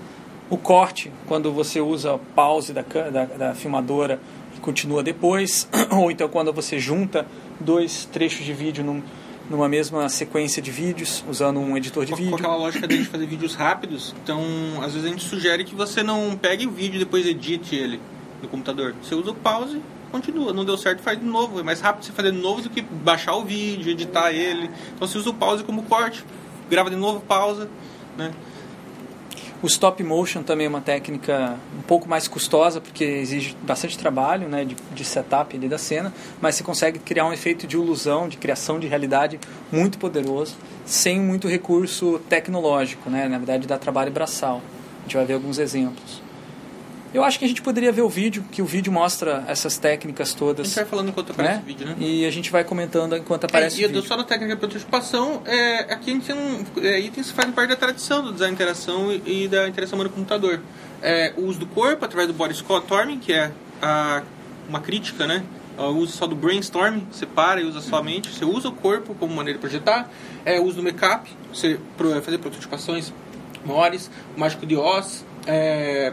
O 0.51 0.59
corte, 0.59 1.11
quando 1.27 1.51
você 1.51 1.81
usa 1.81 2.21
pause 2.35 2.75
da, 2.75 2.83
da, 2.83 3.25
da 3.25 3.55
filmadora 3.55 4.21
e 4.55 4.61
continua 4.61 5.03
depois, 5.03 5.67
ou 5.91 6.11
então 6.11 6.29
quando 6.29 6.53
você 6.53 6.79
junta 6.79 7.27
dois 7.59 8.05
trechos 8.13 8.45
de 8.45 8.53
vídeo 8.53 8.85
num, 8.85 9.03
numa 9.49 9.69
mesma 9.69 10.09
sequência 10.09 10.63
de 10.63 10.71
vídeos, 10.71 11.25
usando 11.29 11.61
um 11.61 11.77
editor 11.77 12.05
de 12.05 12.13
com, 12.13 12.17
vídeo. 12.17 12.31
Com 12.31 12.37
aquela 12.37 12.57
lógica 12.57 12.87
de 12.89 13.05
fazer 13.05 13.27
vídeos 13.27 13.55
rápidos, 13.55 14.15
então 14.23 14.43
às 14.83 14.93
vezes 14.93 15.05
a 15.07 15.11
gente 15.11 15.25
sugere 15.25 15.65
que 15.65 15.75
você 15.75 16.03
não 16.03 16.37
pegue 16.37 16.67
o 16.67 16.71
vídeo 16.71 16.97
e 16.97 16.99
depois 17.01 17.27
edite 17.27 17.77
ele 17.77 18.01
no 18.43 18.49
computador. 18.49 18.95
Você 19.03 19.15
usa 19.15 19.31
o 19.31 19.35
pause 19.35 19.81
continua. 20.15 20.53
Não 20.53 20.65
deu 20.65 20.77
certo, 20.77 21.03
faz 21.03 21.19
de 21.19 21.25
novo. 21.25 21.59
É 21.59 21.63
mais 21.63 21.81
rápido 21.81 22.05
você 22.05 22.13
fazer 22.13 22.31
de 22.31 22.39
novo 22.39 22.63
do 22.63 22.71
que 22.71 22.81
baixar 22.81 23.35
o 23.35 23.45
vídeo, 23.45 23.91
editar 23.91 24.33
ele. 24.33 24.71
Então 24.95 25.09
você 25.09 25.19
usa 25.19 25.31
o 25.31 25.35
pause 25.35 25.65
como 25.65 25.83
corte, 25.83 26.25
grava 26.71 26.89
de 26.89 26.97
novo, 26.97 27.21
pausa, 27.21 27.69
né? 28.17 28.33
O 29.65 29.67
stop 29.67 30.03
motion 30.03 30.43
também 30.43 30.67
é 30.67 30.69
uma 30.69 30.83
técnica 30.83 31.59
um 31.79 31.81
pouco 31.81 32.07
mais 32.07 32.29
custosa, 32.29 32.83
porque 32.83 33.03
exige 33.03 33.57
bastante 33.63 33.97
trabalho 33.97 34.47
né, 34.47 34.63
de, 34.63 34.77
de 34.95 35.05
setup 35.07 35.57
ali 35.57 35.71
da 35.71 35.79
cena, 35.79 36.13
mas 36.39 36.57
você 36.57 36.63
consegue 36.63 36.99
criar 36.99 37.25
um 37.25 37.33
efeito 37.33 37.67
de 37.67 37.75
ilusão, 37.75 38.29
de 38.29 38.37
criação 38.37 38.79
de 38.79 38.87
realidade 38.87 39.41
muito 39.73 39.97
poderoso, 39.97 40.55
sem 40.85 41.19
muito 41.19 41.49
recurso 41.49 42.21
tecnológico, 42.29 43.09
né? 43.09 43.27
na 43.27 43.39
verdade 43.39 43.67
dá 43.67 43.79
trabalho 43.79 44.13
braçal. 44.13 44.61
A 44.99 45.03
gente 45.05 45.17
vai 45.17 45.25
ver 45.25 45.33
alguns 45.33 45.57
exemplos. 45.57 46.21
Eu 47.15 47.23
acho 47.23 47.39
que 47.39 47.45
a 47.45 47.49
gente 47.49 47.63
poderia 47.63 47.93
ver 47.93 48.03
o 48.03 48.09
vídeo, 48.09 48.45
que 48.51 48.61
o 48.61 48.65
vídeo 48.65 48.93
mostra 48.93 49.45
essas 49.47 49.79
técnicas 49.79 50.35
todas. 50.35 50.67
A 50.67 50.69
gente 50.69 50.75
vai 50.75 50.85
falando 50.85 51.09
enquanto 51.11 51.31
aparece 51.31 51.55
né? 51.59 51.63
o 51.63 51.67
vídeo, 51.67 51.87
né? 51.87 51.97
E 52.01 52.27
a 52.27 52.31
gente 52.31 52.51
vai 52.51 52.65
comentando 52.65 53.17
enquanto 53.17 53.45
aparece 53.45 53.81
é, 53.81 53.87
o 53.87 53.89
vídeo. 53.89 54.03
Só 54.03 54.17
na 54.17 54.25
técnica 54.25 54.55
de 54.55 54.59
prototipação, 54.59 55.41
é, 55.47 55.93
aqui 55.93 56.11
a 56.11 56.15
gente 56.15 56.27
tem 56.27 56.35
um, 56.35 56.65
é, 56.83 56.99
itens 56.99 57.29
que 57.29 57.35
fazem 57.35 57.53
parte 57.53 57.71
da 57.71 57.77
tradição 57.77 58.21
do 58.21 58.33
design 58.33 58.53
interação 58.53 59.13
e, 59.13 59.45
e 59.45 59.49
da 59.49 59.69
interação 59.69 59.97
humano-computador. 59.97 60.61
É, 61.01 61.33
o 61.37 61.43
uso 61.43 61.61
do 61.61 61.67
corpo 61.67 62.05
através 62.05 62.27
do 62.27 62.35
body 62.35 62.53
storming, 62.53 63.21
que 63.21 63.33
é 63.33 63.53
a, 63.81 64.25
uma 64.69 64.81
crítica, 64.81 65.25
né? 65.25 65.45
O 65.79 65.91
uso 65.91 66.17
só 66.17 66.27
do 66.27 66.35
brainstorming, 66.35 67.07
você 67.13 67.27
para 67.27 67.61
e 67.61 67.65
usa 67.65 67.81
só 67.81 67.99
a 67.99 68.03
mente. 68.03 68.29
Você 68.29 68.45
usa 68.45 68.69
o 68.69 68.73
corpo 68.73 69.15
como 69.15 69.33
maneira 69.33 69.57
de 69.57 69.61
projetar. 69.61 70.11
É, 70.45 70.59
o 70.59 70.65
uso 70.65 70.77
do 70.77 70.83
make-up, 70.83 71.31
você 71.53 71.79
fazer 72.25 72.39
prototipações 72.39 73.13
maiores. 73.65 74.11
O 74.37 74.41
mágico 74.41 74.67
de 74.67 74.77
Oz. 74.77 75.25
É, 75.47 76.13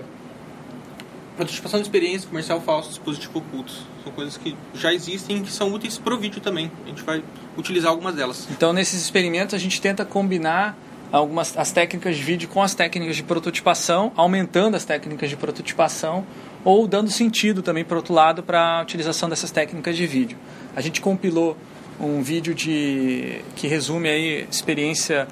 participação 1.41 1.79
de 1.79 1.87
experiência, 1.87 2.29
comercial 2.29 2.61
falso, 2.61 2.89
dispositivo 2.89 3.39
oculto. 3.39 3.73
São 4.03 4.13
coisas 4.13 4.37
que 4.37 4.55
já 4.75 4.93
existem 4.93 5.37
e 5.37 5.41
que 5.41 5.51
são 5.51 5.73
úteis 5.73 5.97
para 5.97 6.13
o 6.13 6.17
vídeo 6.17 6.39
também. 6.39 6.71
A 6.85 6.89
gente 6.89 7.01
vai 7.01 7.23
utilizar 7.57 7.89
algumas 7.89 8.13
delas. 8.13 8.47
Então, 8.51 8.71
nesses 8.71 9.01
experimentos, 9.01 9.55
a 9.55 9.57
gente 9.57 9.81
tenta 9.81 10.05
combinar 10.05 10.77
algumas 11.11 11.57
as 11.57 11.71
técnicas 11.71 12.15
de 12.15 12.23
vídeo 12.23 12.47
com 12.47 12.61
as 12.61 12.75
técnicas 12.75 13.15
de 13.15 13.23
prototipação, 13.23 14.11
aumentando 14.15 14.77
as 14.77 14.85
técnicas 14.85 15.29
de 15.29 15.35
prototipação 15.35 16.25
ou 16.63 16.87
dando 16.87 17.09
sentido 17.09 17.63
também, 17.63 17.83
por 17.83 17.97
outro 17.97 18.13
lado, 18.13 18.43
para 18.43 18.77
a 18.77 18.81
utilização 18.83 19.27
dessas 19.27 19.49
técnicas 19.49 19.97
de 19.97 20.05
vídeo. 20.05 20.37
A 20.75 20.79
gente 20.79 21.01
compilou 21.01 21.57
um 21.99 22.21
vídeo 22.21 22.53
de 22.53 23.41
que 23.55 23.67
resume 23.67 24.09
aí 24.09 24.47
experiência 24.49 25.27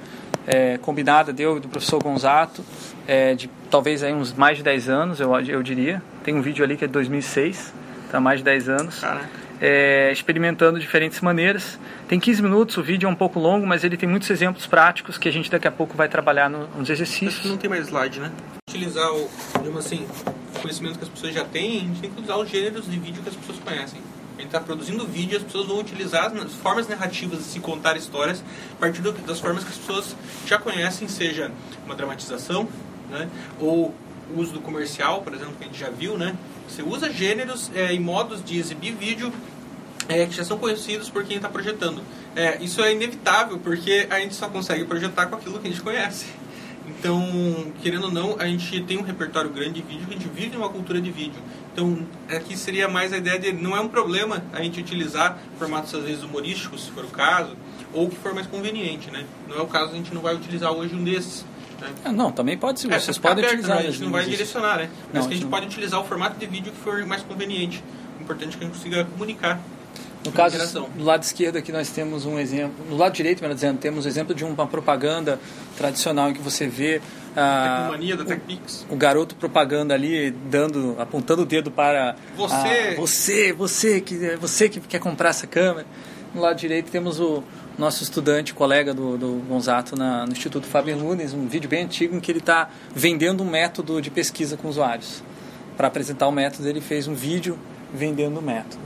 é, 0.47 0.77
combinada 0.79 1.31
deu 1.31 1.59
do 1.59 1.67
professor 1.67 2.01
Gonzato 2.01 2.63
é, 3.07 3.33
de 3.33 3.49
talvez 3.69 4.03
aí 4.03 4.13
uns 4.13 4.33
mais 4.33 4.57
de 4.57 4.63
10 4.63 4.89
anos, 4.89 5.19
eu, 5.19 5.33
eu 5.41 5.63
diria. 5.63 6.01
Tem 6.23 6.35
um 6.35 6.41
vídeo 6.41 6.63
ali 6.63 6.77
que 6.77 6.83
é 6.83 6.87
de 6.87 6.93
2006, 6.93 7.73
tá 8.11 8.19
mais 8.19 8.39
de 8.39 8.45
10 8.45 8.69
anos. 8.69 9.01
É, 9.61 10.11
experimentando 10.11 10.79
diferentes 10.79 11.19
maneiras. 11.19 11.77
Tem 12.07 12.19
15 12.19 12.41
minutos, 12.41 12.77
o 12.77 12.83
vídeo 12.83 13.07
é 13.07 13.09
um 13.09 13.15
pouco 13.15 13.39
longo, 13.39 13.67
mas 13.67 13.83
ele 13.83 13.97
tem 13.97 14.07
muitos 14.07 14.29
exemplos 14.29 14.65
práticos 14.65 15.17
que 15.17 15.27
a 15.27 15.31
gente 15.31 15.51
daqui 15.51 15.67
a 15.67 15.71
pouco 15.71 15.97
vai 15.97 16.07
trabalhar 16.07 16.49
no, 16.49 16.67
nos 16.77 16.89
exercícios. 16.89 17.33
Acho 17.33 17.41
que 17.41 17.47
não 17.49 17.57
tem 17.57 17.69
mais 17.69 17.87
slide, 17.87 18.19
né? 18.19 18.31
Utilizar 18.69 19.11
o, 19.11 19.29
digamos 19.57 19.85
assim, 19.85 20.07
o 20.55 20.59
conhecimento 20.59 20.97
que 20.97 21.03
as 21.03 21.09
pessoas 21.09 21.33
já 21.33 21.43
têm, 21.43 21.77
a 21.77 21.79
gente 21.81 22.01
tem 22.01 22.09
que 22.09 22.21
usar 22.21 22.37
os 22.37 22.49
gêneros 22.49 22.89
de 22.89 22.97
vídeo 22.97 23.21
que 23.21 23.29
as 23.29 23.35
pessoas 23.35 23.59
conhecem. 23.59 23.99
Gente 24.39 24.47
está 24.47 24.61
produzindo 24.61 25.05
vídeo, 25.05 25.35
as 25.35 25.43
pessoas 25.43 25.67
vão 25.67 25.79
utilizar 25.79 26.31
as 26.33 26.53
formas 26.53 26.87
narrativas 26.87 27.39
de 27.39 27.43
se 27.43 27.59
contar 27.59 27.97
histórias 27.97 28.41
a 28.71 28.75
partir 28.77 29.01
das 29.01 29.37
formas 29.37 29.65
que 29.65 29.69
as 29.69 29.75
pessoas 29.75 30.15
já 30.45 30.57
conhecem, 30.57 31.09
seja 31.09 31.51
uma 31.85 31.93
dramatização, 31.93 32.65
né? 33.09 33.27
ou 33.59 33.93
o 34.33 34.39
uso 34.39 34.53
do 34.53 34.61
comercial, 34.61 35.21
por 35.23 35.33
exemplo, 35.33 35.55
que 35.59 35.65
a 35.65 35.67
gente 35.67 35.77
já 35.77 35.89
viu, 35.89 36.17
né? 36.17 36.37
Você 36.69 36.81
usa 36.81 37.11
gêneros 37.11 37.69
é, 37.75 37.93
e 37.93 37.99
modos 37.99 38.41
de 38.41 38.57
exibir 38.57 38.93
vídeo 38.93 39.29
é, 40.07 40.25
que 40.25 40.33
já 40.33 40.45
são 40.45 40.57
conhecidos 40.57 41.09
por 41.09 41.25
quem 41.25 41.35
está 41.35 41.49
projetando. 41.49 42.01
É, 42.33 42.63
isso 42.63 42.81
é 42.81 42.93
inevitável, 42.93 43.59
porque 43.59 44.07
a 44.09 44.21
gente 44.21 44.35
só 44.35 44.47
consegue 44.47 44.85
projetar 44.85 45.25
com 45.25 45.35
aquilo 45.35 45.59
que 45.59 45.67
a 45.67 45.71
gente 45.71 45.81
conhece. 45.81 46.27
Então, 46.87 47.71
querendo 47.81 48.05
ou 48.05 48.11
não, 48.11 48.35
a 48.39 48.47
gente 48.47 48.81
tem 48.83 48.97
um 48.97 49.03
repertório 49.03 49.49
grande 49.49 49.73
de 49.73 49.81
vídeo, 49.81 50.05
a 50.09 50.13
gente 50.13 50.27
vive 50.29 50.57
uma 50.57 50.69
cultura 50.69 50.99
de 50.99 51.11
vídeo. 51.11 51.41
Então, 51.71 51.99
aqui 52.29 52.57
seria 52.57 52.87
mais 52.87 53.13
a 53.13 53.17
ideia 53.17 53.39
de 53.39 53.53
não 53.53 53.75
é 53.75 53.79
um 53.79 53.87
problema 53.87 54.43
a 54.51 54.61
gente 54.61 54.79
utilizar 54.79 55.37
formatos 55.57 55.93
às 55.93 56.03
vezes 56.03 56.23
humorísticos, 56.23 56.85
se 56.85 56.91
for 56.91 57.05
o 57.05 57.09
caso, 57.09 57.55
ou 57.93 58.07
o 58.07 58.09
que 58.09 58.17
for 58.17 58.33
mais 58.33 58.47
conveniente, 58.47 59.09
né? 59.11 59.25
Não 59.47 59.57
é 59.57 59.61
o 59.61 59.67
caso, 59.67 59.91
a 59.91 59.95
gente 59.95 60.13
não 60.13 60.21
vai 60.21 60.35
utilizar 60.35 60.71
hoje 60.71 60.95
um 60.95 61.03
desses. 61.03 61.45
Né? 61.79 61.89
Ah, 62.03 62.11
não, 62.11 62.31
também 62.31 62.57
pode 62.57 62.79
ser. 62.79 62.91
É, 62.91 62.99
Vocês 62.99 63.17
podem 63.17 63.43
aberto, 63.43 63.53
utilizar. 63.53 63.77
Né? 63.77 63.87
A 63.87 63.91
gente 63.91 64.03
não 64.03 64.11
vai 64.11 64.25
direcionar, 64.25 64.77
né? 64.77 64.89
Mas 65.13 65.23
não, 65.23 65.29
que 65.29 65.33
a 65.33 65.37
gente 65.37 65.43
não... 65.43 65.51
pode 65.51 65.65
utilizar 65.67 65.99
o 66.01 66.03
formato 66.03 66.37
de 66.37 66.45
vídeo 66.45 66.71
que 66.71 66.79
for 66.79 67.05
mais 67.05 67.21
conveniente. 67.23 67.83
O 68.19 68.23
importante 68.23 68.55
é 68.55 68.57
que 68.57 68.63
a 68.63 68.67
gente 68.67 68.77
consiga 68.77 69.05
comunicar. 69.05 69.59
No 70.25 70.33
caso, 70.33 70.89
do 70.95 71.03
lado 71.03 71.23
esquerdo 71.23 71.55
aqui 71.55 71.71
nós 71.71 71.89
temos 71.89 72.25
um 72.25 72.37
exemplo, 72.37 72.85
no 72.89 72.97
lado 72.97 73.13
direito, 73.13 73.41
melhor 73.41 73.55
dizendo, 73.55 73.77
temos 73.79 74.05
um 74.05 74.09
exemplo 74.09 74.35
de 74.35 74.43
uma 74.43 74.67
propaganda 74.67 75.39
tradicional 75.77 76.29
em 76.29 76.33
que 76.33 76.41
você 76.41 76.67
vê 76.67 77.01
a 77.35 77.77
Tecnomania 77.77 78.17
da 78.17 78.25
TechPix. 78.25 78.85
O, 78.89 78.93
o 78.93 78.97
garoto 78.97 79.35
propaganda 79.35 79.93
ali, 79.93 80.31
dando, 80.31 80.95
apontando 80.99 81.43
o 81.43 81.45
dedo 81.45 81.71
para 81.71 82.15
você, 82.35 82.93
a, 82.93 82.95
você, 82.95 83.53
você 83.53 84.01
que 84.01 84.35
você 84.37 84.69
que 84.69 84.79
quer 84.79 84.99
comprar 84.99 85.29
essa 85.29 85.47
câmera. 85.47 85.85
No 86.33 86.41
lado 86.41 86.57
direito 86.57 86.91
temos 86.91 87.19
o 87.19 87.43
nosso 87.77 88.03
estudante, 88.03 88.53
colega 88.53 88.93
do, 88.93 89.17
do 89.17 89.41
Gonzato 89.47 89.95
na, 89.95 90.25
no 90.25 90.31
Instituto 90.33 90.67
Faber 90.67 90.95
Nunes, 90.95 91.33
um 91.33 91.47
vídeo 91.47 91.69
bem 91.69 91.85
antigo 91.85 92.15
em 92.15 92.19
que 92.19 92.31
ele 92.31 92.39
está 92.39 92.69
vendendo 92.93 93.41
um 93.41 93.49
método 93.49 94.01
de 94.01 94.11
pesquisa 94.11 94.57
com 94.57 94.67
usuários. 94.67 95.23
Para 95.77 95.87
apresentar 95.87 96.27
o 96.27 96.31
método, 96.31 96.67
ele 96.67 96.81
fez 96.81 97.07
um 97.07 97.13
vídeo 97.13 97.57
vendendo 97.93 98.39
o 98.39 98.41
método. 98.41 98.83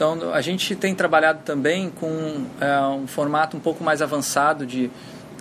Então, 0.00 0.32
a 0.32 0.40
gente 0.40 0.74
tem 0.74 0.94
trabalhado 0.94 1.40
também 1.44 1.90
com 1.90 2.46
é, 2.58 2.80
um 2.86 3.06
formato 3.06 3.54
um 3.54 3.60
pouco 3.60 3.84
mais 3.84 4.00
avançado 4.00 4.64
de 4.64 4.90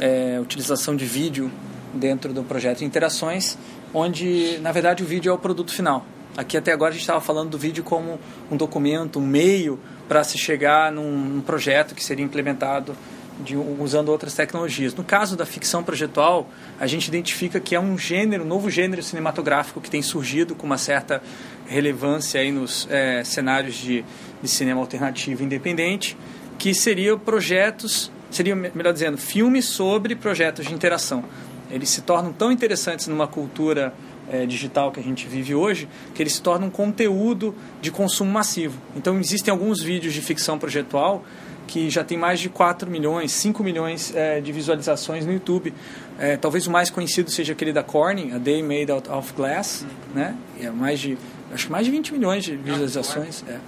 é, 0.02 0.38
utilização 0.38 0.98
de 0.98 1.06
vídeo 1.06 1.50
dentro 1.94 2.34
do 2.34 2.44
projeto 2.44 2.84
interações, 2.84 3.58
onde, 3.94 4.60
na 4.60 4.74
verdade, 4.74 5.02
o 5.02 5.06
vídeo 5.06 5.30
é 5.30 5.34
o 5.34 5.38
produto 5.38 5.72
final. 5.72 6.06
Aqui 6.36 6.58
até 6.58 6.74
agora 6.74 6.90
a 6.90 6.92
gente 6.92 7.04
estava 7.04 7.22
falando 7.22 7.52
do 7.52 7.58
vídeo 7.58 7.86
como 7.86 8.20
um 8.52 8.58
documento, 8.58 9.18
um 9.18 9.26
meio 9.26 9.80
para 10.10 10.26
se 10.26 10.38
chegar 10.38 10.92
num, 10.92 11.10
num, 11.10 11.42
projeto 11.42 11.96
que 11.96 12.04
seria 12.04 12.26
implementado 12.26 12.98
de, 13.40 13.56
usando 13.56 14.10
outras 14.10 14.34
tecnologias. 14.34 14.94
No 14.94 15.04
caso 15.04 15.36
da 15.36 15.46
ficção 15.46 15.84
projetual, 15.84 16.50
a 16.80 16.86
gente 16.86 17.08
identifica 17.08 17.60
que 17.60 17.76
é 17.76 17.80
um 17.80 17.98
gênero, 17.98 18.44
um 18.44 18.48
novo 18.48 18.70
gênero 18.70 19.02
cinematográfico 19.02 19.80
que 19.80 19.90
tem 19.90 20.02
surgido 20.02 20.56
com 20.56 20.66
uma 20.66 20.78
certa 20.78 21.22
relevância 21.68 22.42
aí 22.42 22.52
nos 22.52 22.88
é, 22.90 23.24
cenários 23.24 23.76
de, 23.76 24.04
de 24.42 24.48
cinema 24.48 24.82
alternativo 24.82 25.44
independente, 25.44 26.18
que 26.58 26.74
seria 26.74 27.16
projetos, 27.18 28.12
seria 28.30 28.56
melhor 28.56 28.92
dizendo, 28.92 29.18
filmes 29.18 29.66
sobre 29.66 30.16
projetos 30.16 30.66
de 30.66 30.74
interação. 30.74 31.24
Eles 31.72 31.90
se 31.90 32.02
tornam 32.02 32.34
tão 32.34 32.52
interessantes 32.52 33.08
numa 33.08 33.28
cultura 33.28 33.94
é, 34.30 34.46
digital 34.46 34.92
que 34.92 35.00
a 35.00 35.04
gente 35.04 35.28
vive 35.28 35.56
hoje, 35.56 35.88
que 36.14 36.22
eles 36.22 36.34
se 36.34 36.42
tornam 36.42 36.68
um 36.68 36.72
conteúdo 36.72 37.56
de 37.82 37.92
consumo 37.92 38.32
massivo. 38.32 38.80
Então, 38.96 39.20
existem 39.20 39.52
alguns 39.52 39.82
vídeos 39.82 40.14
de 40.14 40.22
ficção 40.22 40.58
projetual 40.58 41.24
que 41.70 41.88
já 41.88 42.04
tem 42.04 42.18
mais 42.18 42.40
de 42.40 42.50
4 42.50 42.90
milhões, 42.90 43.32
5 43.32 43.64
milhões 43.64 44.12
é, 44.16 44.42
de 44.42 44.52
visualizações 44.52 45.24
no 45.24 45.32
YouTube. 45.32 45.72
É, 46.18 46.36
talvez 46.36 46.66
o 46.66 46.72
mais 46.72 46.90
conhecido 46.90 47.30
seja 47.30 47.54
aquele 47.54 47.72
da 47.72 47.84
Corning, 47.84 48.34
A 48.34 48.40
Day 48.40 48.64
Made 48.64 48.92
Out 48.92 49.08
of 49.10 49.34
Glass, 49.34 49.86
né? 50.14 50.36
é 50.60 50.70
mais 50.72 51.00
de, 51.00 51.16
acho 51.54 51.68
que 51.68 51.72
mais 51.72 51.86
de 51.86 51.92
20 51.92 52.12
milhões 52.14 52.44
de 52.44 52.56
visualizações. 52.58 53.44
É. 53.48 53.60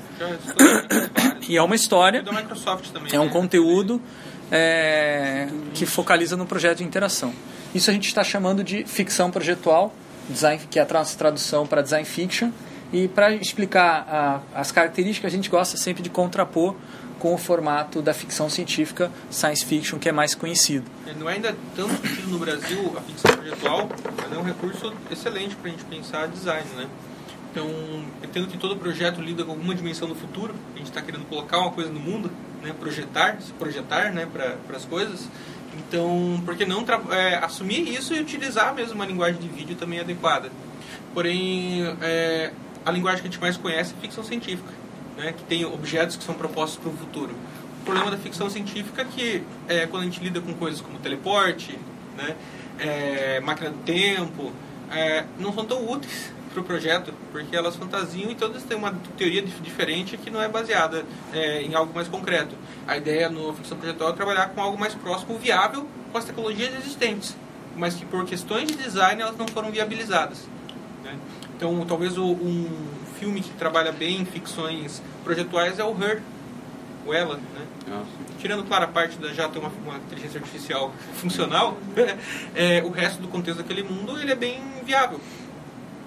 E 1.47 1.57
é 1.57 1.61
uma 1.61 1.75
história, 1.75 2.23
é 3.11 3.19
um 3.19 3.25
né? 3.25 3.31
conteúdo 3.31 4.01
é, 4.51 5.47
que 5.73 5.85
focaliza 5.85 6.35
no 6.35 6.45
projeto 6.47 6.79
de 6.79 6.83
interação. 6.83 7.31
Isso 7.73 7.89
a 7.89 7.93
gente 7.93 8.07
está 8.07 8.23
chamando 8.23 8.63
de 8.63 8.83
ficção 8.83 9.29
projetual, 9.29 9.93
design, 10.27 10.61
que 10.69 10.79
é 10.79 10.81
a 10.81 10.85
tradução 10.85 11.67
para 11.67 11.81
design 11.81 12.05
fiction. 12.05 12.49
E 12.93 13.08
para 13.08 13.34
explicar 13.34 14.43
a, 14.54 14.60
as 14.60 14.71
características, 14.71 15.32
a 15.32 15.36
gente 15.36 15.49
gosta 15.49 15.77
sempre 15.77 16.04
de 16.04 16.10
contrapor 16.10 16.75
com 17.19 17.34
o 17.34 17.38
formato 17.38 18.01
da 18.01 18.13
ficção 18.13 18.49
científica 18.49 19.12
science 19.30 19.63
fiction, 19.63 19.99
que 19.99 20.10
é 20.10 20.12
mais 20.12 20.34
conhecido. 20.34 20.89
Não 21.19 21.30
é 21.30 21.34
ainda 21.34 21.56
tão 21.75 21.88
discutido 21.88 22.30
no 22.30 22.39
Brasil 22.39 22.93
a 22.97 23.01
ficção 23.01 23.32
projetual, 23.32 23.89
mas 24.17 24.34
é 24.34 24.38
um 24.38 24.43
recurso 24.43 24.91
excelente 25.12 25.56
para 25.56 25.69
a 25.69 25.71
gente 25.71 25.86
pensar 25.86 26.27
design, 26.27 26.67
né? 26.75 26.88
Então, 27.51 27.69
entendo 28.23 28.47
que 28.47 28.58
todo 28.58 28.77
projeto 28.77 29.21
lida 29.21 29.43
com 29.43 29.51
alguma 29.51 29.75
dimensão 29.75 30.08
do 30.08 30.15
futuro, 30.15 30.56
a 30.73 30.77
gente 30.77 30.88
está 30.88 31.01
querendo 31.01 31.27
colocar 31.27 31.60
uma 31.60 31.71
coisa 31.71 31.91
no 31.91 31.99
mundo, 31.99 32.32
né? 32.63 32.73
projetar, 32.80 33.39
se 33.41 33.51
projetar 33.54 34.12
né? 34.13 34.25
para 34.25 34.75
as 34.75 34.86
coisas. 34.86 35.27
Então, 35.77 36.41
por 36.45 36.56
que 36.56 36.65
não 36.65 36.86
é, 37.12 37.36
assumir 37.36 37.93
isso 37.93 38.13
e 38.13 38.19
utilizar 38.19 38.73
mesmo 38.73 38.95
uma 38.95 39.06
linguagem 39.06 39.39
de 39.39 39.49
vídeo 39.49 39.75
também 39.75 39.99
adequada? 39.99 40.49
Porém, 41.13 41.84
é, 42.01 42.51
a 42.85 42.91
linguagem 42.91 43.21
que 43.21 43.27
a 43.27 43.31
gente 43.31 43.41
mais 43.41 43.57
conhece 43.57 43.93
é 43.97 44.01
ficção 44.01 44.23
científica, 44.23 44.71
né, 45.17 45.33
que 45.33 45.43
tem 45.43 45.65
objetos 45.65 46.15
que 46.15 46.23
são 46.23 46.35
propostos 46.35 46.79
para 46.79 46.89
o 46.89 46.93
futuro. 46.93 47.35
O 47.81 47.85
problema 47.85 48.11
da 48.11 48.17
ficção 48.17 48.49
científica 48.49 49.01
é 49.01 49.05
que 49.05 49.43
é, 49.67 49.87
quando 49.87 50.03
a 50.03 50.05
gente 50.05 50.19
lida 50.23 50.39
com 50.39 50.53
coisas 50.53 50.81
como 50.81 50.99
teleporte, 50.99 51.77
né, 52.17 52.35
é, 52.79 53.39
máquina 53.39 53.69
do 53.69 53.83
tempo, 53.83 54.51
é, 54.91 55.25
não 55.39 55.53
são 55.53 55.65
tão 55.65 55.89
úteis 55.89 56.31
para 56.51 56.61
o 56.61 56.63
projeto, 56.63 57.13
porque 57.31 57.55
elas 57.55 57.75
fantasiam 57.75 58.29
e 58.29 58.35
todas 58.35 58.63
têm 58.63 58.77
uma 58.77 58.93
teoria 59.17 59.41
diferente 59.41 60.17
que 60.17 60.29
não 60.29 60.41
é 60.41 60.49
baseada 60.49 61.05
é, 61.33 61.61
em 61.61 61.73
algo 61.73 61.93
mais 61.93 62.07
concreto. 62.07 62.55
A 62.87 62.97
ideia 62.97 63.29
no 63.29 63.53
ficção 63.53 63.77
projetual 63.77 64.09
é 64.11 64.13
trabalhar 64.13 64.49
com 64.49 64.61
algo 64.61 64.77
mais 64.77 64.93
próximo, 64.93 65.37
viável, 65.37 65.87
com 66.11 66.17
as 66.17 66.25
tecnologias 66.25 66.75
existentes, 66.75 67.35
mas 67.75 67.95
que 67.95 68.05
por 68.05 68.25
questões 68.25 68.67
de 68.67 68.75
design 68.75 69.21
elas 69.21 69.37
não 69.37 69.47
foram 69.47 69.71
viabilizadas. 69.71 70.45
Né? 71.03 71.17
Então, 71.62 71.86
talvez 71.86 72.17
o, 72.17 72.26
um 72.26 72.67
filme 73.19 73.39
que 73.39 73.52
trabalha 73.52 73.91
bem 73.91 74.21
em 74.21 74.26
ficções 74.26 75.00
projetuais 75.24 75.78
é 75.78 75.84
o 75.84 75.91
Her, 75.91 76.19
o 77.06 77.13
Ela, 77.13 77.36
né? 77.36 78.04
Tirando, 78.39 78.63
claro, 78.63 78.86
a 78.86 78.88
parte 78.88 79.19
da 79.19 79.32
já 79.32 79.47
ter 79.47 79.60
uma, 79.60 79.71
uma 79.86 79.97
inteligência 79.97 80.39
artificial 80.39 80.91
funcional, 81.21 81.78
é, 82.56 82.82
o 82.84 82.89
resto 82.89 83.21
do 83.21 83.28
contexto 83.28 83.60
daquele 83.60 83.84
mundo 83.84 84.19
ele 84.19 84.32
é 84.32 84.36
bem 84.36 84.60
viável 84.84 85.21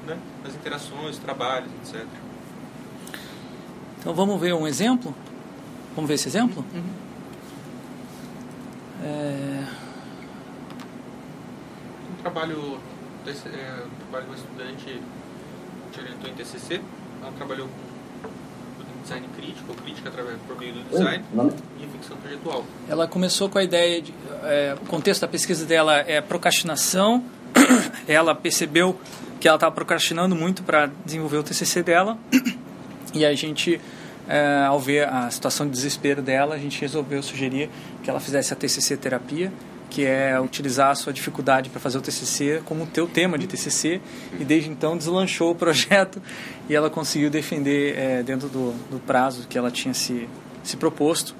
né? 0.04 0.18
nas 0.42 0.56
interações, 0.56 1.18
trabalhos, 1.18 1.70
etc. 1.84 2.04
Então 4.00 4.12
vamos 4.12 4.40
ver 4.40 4.54
um 4.54 4.66
exemplo? 4.66 5.14
Vamos 5.94 6.08
ver 6.08 6.14
esse 6.14 6.26
exemplo? 6.26 6.64
Uhum. 6.74 6.82
É... 9.04 9.64
Um 12.10 12.22
trabalho, 12.22 12.80
desse, 13.24 13.46
é, 13.46 13.84
um 13.86 14.10
trabalho 14.10 14.26
com 14.26 14.34
estudante 14.34 15.00
orientou 16.00 16.30
em 16.30 16.34
TCC, 16.34 16.80
ela 17.22 17.32
trabalhou 17.32 17.68
com 17.68 19.02
design 19.04 19.28
crítico, 19.36 19.74
crítica 19.74 20.08
através 20.08 20.38
por 20.46 20.58
meio 20.58 20.74
do 20.74 20.90
design 20.90 21.24
e 21.78 21.86
ficção 21.86 22.16
projetual. 22.16 22.64
Ela 22.88 23.06
começou 23.06 23.48
com 23.48 23.58
a 23.58 23.64
ideia 23.64 24.02
de, 24.02 24.12
é, 24.42 24.76
o 24.80 24.86
contexto 24.86 25.20
da 25.20 25.28
pesquisa 25.28 25.64
dela 25.64 25.98
é 25.98 26.20
procrastinação. 26.20 27.22
ela 28.08 28.34
percebeu 28.34 28.98
que 29.38 29.46
ela 29.46 29.56
estava 29.56 29.74
procrastinando 29.74 30.34
muito 30.34 30.62
para 30.62 30.90
desenvolver 31.04 31.36
o 31.36 31.42
TCC 31.42 31.82
dela. 31.82 32.18
E 33.12 33.24
a 33.24 33.34
gente, 33.34 33.80
é, 34.26 34.64
ao 34.66 34.80
ver 34.80 35.06
a 35.06 35.30
situação 35.30 35.66
de 35.66 35.72
desespero 35.72 36.20
dela, 36.20 36.54
a 36.54 36.58
gente 36.58 36.80
resolveu 36.80 37.22
sugerir 37.22 37.70
que 38.02 38.10
ela 38.10 38.18
fizesse 38.18 38.52
a 38.52 38.56
TCC 38.56 38.96
terapia, 38.96 39.52
que 39.94 40.04
é 40.04 40.40
utilizar 40.40 40.90
a 40.90 40.94
sua 40.96 41.12
dificuldade 41.12 41.70
para 41.70 41.78
fazer 41.78 41.98
o 41.98 42.00
TCC 42.00 42.60
como 42.64 42.84
teu 42.84 43.06
tema 43.06 43.38
de 43.38 43.46
TCC. 43.46 44.00
E 44.40 44.44
desde 44.44 44.68
então 44.68 44.96
deslanchou 44.96 45.52
o 45.52 45.54
projeto 45.54 46.20
e 46.68 46.74
ela 46.74 46.90
conseguiu 46.90 47.30
defender 47.30 47.96
é, 47.96 48.22
dentro 48.24 48.48
do, 48.48 48.72
do 48.90 48.98
prazo 48.98 49.46
que 49.46 49.56
ela 49.56 49.70
tinha 49.70 49.94
se, 49.94 50.28
se 50.64 50.76
proposto. 50.76 51.36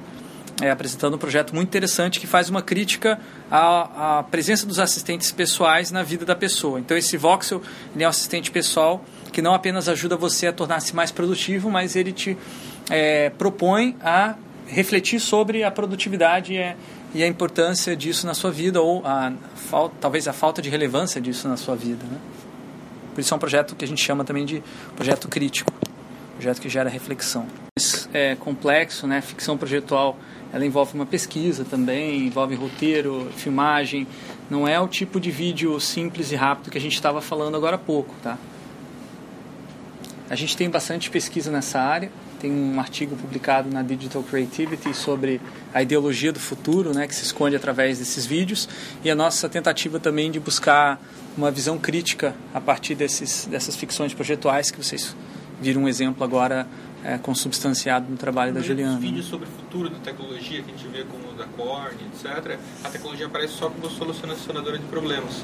é, 0.62 0.70
apresentando 0.70 1.14
um 1.14 1.18
projeto 1.18 1.52
muito 1.52 1.66
interessante 1.66 2.20
que 2.20 2.28
faz 2.28 2.48
uma 2.48 2.62
crítica 2.62 3.18
à, 3.50 4.18
à, 4.18 4.22
presença 4.22 4.64
dos 4.64 4.78
assistentes 4.78 5.32
pessoais 5.32 5.90
na 5.90 6.04
vida 6.04 6.24
da 6.24 6.36
pessoa. 6.36 6.78
Então, 6.78 6.96
esse 6.96 7.16
Voxel 7.16 7.60
é 7.98 8.06
um 8.06 8.08
assistente 8.08 8.52
pessoal 8.52 9.04
que 9.32 9.42
não 9.42 9.52
apenas 9.52 9.88
ajuda 9.88 10.16
você 10.16 10.46
a 10.46 10.52
tornar-se 10.52 10.94
mais 10.94 11.10
produtivo, 11.10 11.68
mas 11.68 11.96
ele 11.96 12.12
te 12.12 12.38
é, 12.88 13.30
propõe 13.30 13.96
a 14.00 14.36
refletir 14.66 15.20
sobre 15.20 15.62
a 15.62 15.70
produtividade 15.70 16.55
e, 17.14 17.22
a 17.22 17.27
importância 17.27 17.94
disso 17.96 18.27
na 18.27 18.35
sua 18.35 18.50
vida, 18.50 18.81
ou 18.81 19.03
a, 19.05 19.33
talvez 20.00 20.27
a 20.27 20.33
falta 20.33 20.61
de 20.61 20.68
relevância 20.68 21.20
disso 21.20 21.48
na 21.48 21.57
sua 21.57 21.77
vida. 21.77 22.05
Né? 22.05 22.18
Por 23.14 23.20
isso 23.20 23.33
é 23.33 23.37
um 23.37 23.40
projeto 23.40 23.77
que 23.77 23.85
a 23.85 23.88
gente 23.88 24.03
chama 24.03 24.24
também 24.24 24.44
de 24.44 24.62
projeto 24.96 25.29
crítico, 25.29 25.72
projeto 26.37 26.61
que 26.61 26.68
gera 26.68 26.90
reflexão. 26.90 27.46
É 28.12 28.35
complexo, 28.37 29.07
né? 29.07 29.20
Ficção 29.20 29.57
projetual, 29.57 30.16
ela 30.53 30.64
envolve 30.64 30.94
uma 30.94 31.07
pesquisa 31.07 31.64
também, 31.64 32.27
envolve 32.27 32.55
roteiro, 32.55 33.29
filmagem. 33.37 34.07
Não 34.50 34.66
é 34.66 34.79
o 34.81 34.87
tipo 34.88 35.20
de 35.20 35.31
vídeo 35.31 35.81
simples 35.81 36.31
e 36.33 36.37
rápido 36.37 36.70
que 36.70 36.79
a 36.79 36.81
gente 36.81 36.94
estava 36.94 37.20
falando 37.20 37.57
agora 37.57 37.77
há 37.77 37.79
pouco, 37.79 38.14
tá? 38.22 38.37
A 40.29 40.35
gente 40.35 40.57
tem 40.57 40.70
bastante 40.70 41.11
pesquisa 41.11 41.50
nessa 41.50 41.81
área. 41.81 42.11
Tem 42.44 42.52
um 42.52 42.78
artigo 42.78 43.16
publicado 43.16 43.70
na 43.70 43.80
Digital 43.80 44.22
Creativity 44.22 44.92
sobre 44.92 45.40
a 45.72 45.80
ideologia 45.80 46.30
do 46.30 46.38
futuro, 46.38 46.92
né, 46.92 47.09
que 47.09 47.14
se 47.14 47.22
esconde 47.22 47.57
através 47.57 47.98
desses 47.98 48.26
vídeos, 48.26 48.68
e 49.02 49.11
a 49.11 49.14
nossa 49.14 49.48
tentativa 49.48 49.98
também 49.98 50.30
de 50.30 50.38
buscar 50.38 51.00
uma 51.38 51.50
visão 51.50 51.78
crítica 51.78 52.35
a 52.52 52.61
partir 52.61 52.94
desses, 52.94 53.46
dessas 53.46 53.74
ficções 53.74 54.12
projetuais 54.12 54.70
que 54.70 54.76
vocês 54.76 55.16
viram 55.59 55.85
um 55.85 55.88
exemplo 55.88 56.22
agora 56.22 56.66
é, 57.02 57.16
consubstanciado 57.16 58.11
no 58.11 58.18
trabalho 58.18 58.52
da 58.52 58.61
Juliana. 58.61 58.98
vídeos 58.98 59.24
sobre 59.24 59.48
o 59.48 59.50
futuro 59.50 59.88
da 59.88 59.98
tecnologia 60.00 60.62
que 60.62 60.70
a 60.70 60.76
gente 60.76 60.87
vê 60.88 61.02
como 61.04 61.33
o 61.33 61.33
da 61.33 61.46
Korn, 61.46 61.96
etc., 62.12 62.59
a 62.85 62.90
tecnologia 62.90 63.24
aparece 63.24 63.54
só 63.54 63.70
como 63.70 63.88
solucionadora 63.88 64.78
de 64.78 64.85
problemas. 64.85 65.42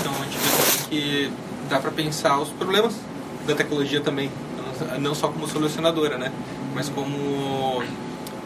Então 0.00 0.12
a 0.12 0.24
gente 0.24 0.38
vê 0.38 0.88
que 0.90 1.32
dá 1.70 1.78
para 1.78 1.92
pensar 1.92 2.40
os 2.40 2.48
problemas 2.48 2.96
da 3.46 3.54
tecnologia 3.54 4.00
também, 4.00 4.28
não 4.98 5.14
só 5.14 5.28
como 5.28 5.46
solucionadora, 5.46 6.18
né? 6.18 6.32
Mas 6.74 6.88
como 6.88 7.82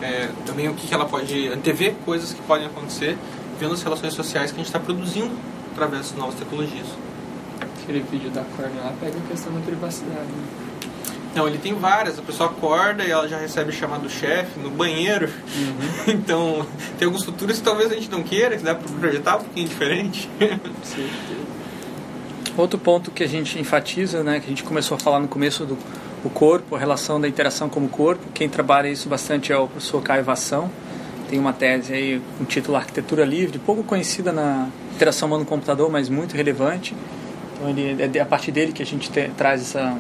é, 0.03 0.29
também 0.45 0.69
o 0.69 0.75
que 0.75 0.93
ela 0.93 1.05
pode 1.05 1.49
antever 1.49 1.95
coisas 2.05 2.33
que 2.33 2.43
podem 2.43 2.67
acontecer, 2.67 3.17
vendo 3.59 3.75
as 3.75 3.83
relações 3.83 4.15
sociais 4.15 4.51
que 4.51 4.57
a 4.57 4.59
gente 4.59 4.67
está 4.67 4.79
produzindo 4.79 5.33
através 5.73 6.11
das 6.11 6.19
novas 6.19 6.35
tecnologias. 6.35 6.87
Aquele 7.83 8.01
vídeo 8.01 8.31
da 8.31 8.43
Korn 8.57 8.77
lá 8.79 8.93
pega 9.01 9.17
a 9.17 9.29
questão 9.29 9.53
da 9.53 9.61
privacidade. 9.61 10.27
Né? 10.27 10.67
Não, 11.35 11.47
ele 11.47 11.59
tem 11.59 11.75
várias. 11.75 12.19
A 12.19 12.23
pessoa 12.23 12.49
acorda 12.49 13.05
e 13.05 13.11
ela 13.11 13.29
já 13.29 13.39
recebe 13.39 13.71
chamado 13.71 14.03
do 14.03 14.11
chefe 14.11 14.59
no 14.59 14.71
banheiro. 14.71 15.29
Uhum. 15.29 16.05
então, 16.15 16.67
tem 16.99 17.05
alguns 17.05 17.25
futuros 17.25 17.59
que 17.59 17.63
talvez 17.63 17.93
a 17.93 17.95
gente 17.95 18.11
não 18.11 18.23
queira, 18.23 18.57
que 18.57 18.63
dá 18.63 18.75
para 18.75 18.91
projetar 18.99 19.37
um 19.37 19.41
pouquinho 19.41 19.69
diferente. 19.69 20.31
Sim. 20.83 21.09
Outro 22.57 22.79
ponto 22.79 23.11
que 23.11 23.23
a 23.23 23.27
gente 23.27 23.59
enfatiza, 23.59 24.23
né, 24.23 24.41
que 24.41 24.47
a 24.47 24.49
gente 24.49 24.65
começou 24.65 24.97
a 24.97 24.99
falar 24.99 25.21
no 25.21 25.29
começo 25.29 25.67
do 25.67 25.77
o 26.27 26.31
corpo, 26.31 26.75
a 26.75 26.79
relação 26.79 27.21
da 27.21 27.29
interação 27.29 27.69
com 27.69 27.81
o 27.81 27.89
corpo. 27.89 28.25
Quem 28.35 28.49
trabalha 28.49 28.89
isso 28.89 29.09
bastante 29.09 29.53
é 29.53 29.57
o 29.57 29.69
professor 29.69 30.03
Caio 30.03 30.25
Vação. 30.25 30.71
Tem 31.29 31.39
uma 31.39 31.53
tese 31.53 31.93
aí 31.93 32.23
com 32.37 32.45
um 32.45 32.47
título 32.47 32.77
Arquitetura 32.77 33.25
Livre, 33.25 33.59
pouco 33.59 33.83
conhecida 33.83 34.33
na 34.33 34.69
interação 34.95 35.29
humano-computador, 35.29 35.91
mas 35.91 36.09
muito 36.09 36.37
relevante. 36.37 36.95
Então 37.55 37.71
ele, 37.71 38.19
é 38.19 38.21
a 38.21 38.27
partir 38.27 38.53
dele 38.53 38.73
que 38.73 38.83
a 38.83 38.87
gente 38.87 39.11
te, 39.11 39.31
traz 39.37 39.63
essa 39.63 39.97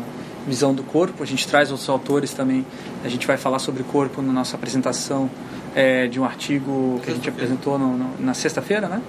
visão 0.46 0.74
do 0.74 0.82
corpo. 0.82 1.22
A 1.22 1.26
gente 1.26 1.46
traz 1.46 1.70
outros 1.70 1.88
autores 1.88 2.32
também. 2.32 2.64
A 3.04 3.08
gente 3.08 3.26
vai 3.26 3.36
falar 3.36 3.58
sobre 3.58 3.82
corpo 3.84 4.20
na 4.20 4.32
nossa 4.32 4.56
apresentação 4.56 5.30
é, 5.74 6.06
de 6.06 6.20
um 6.20 6.24
artigo 6.24 7.00
que 7.04 7.10
a 7.10 7.14
gente 7.14 7.28
apresentou 7.28 7.78
no, 7.78 7.96
no, 7.96 8.10
na 8.20 8.34
sexta-feira, 8.34 8.88
né? 8.88 9.02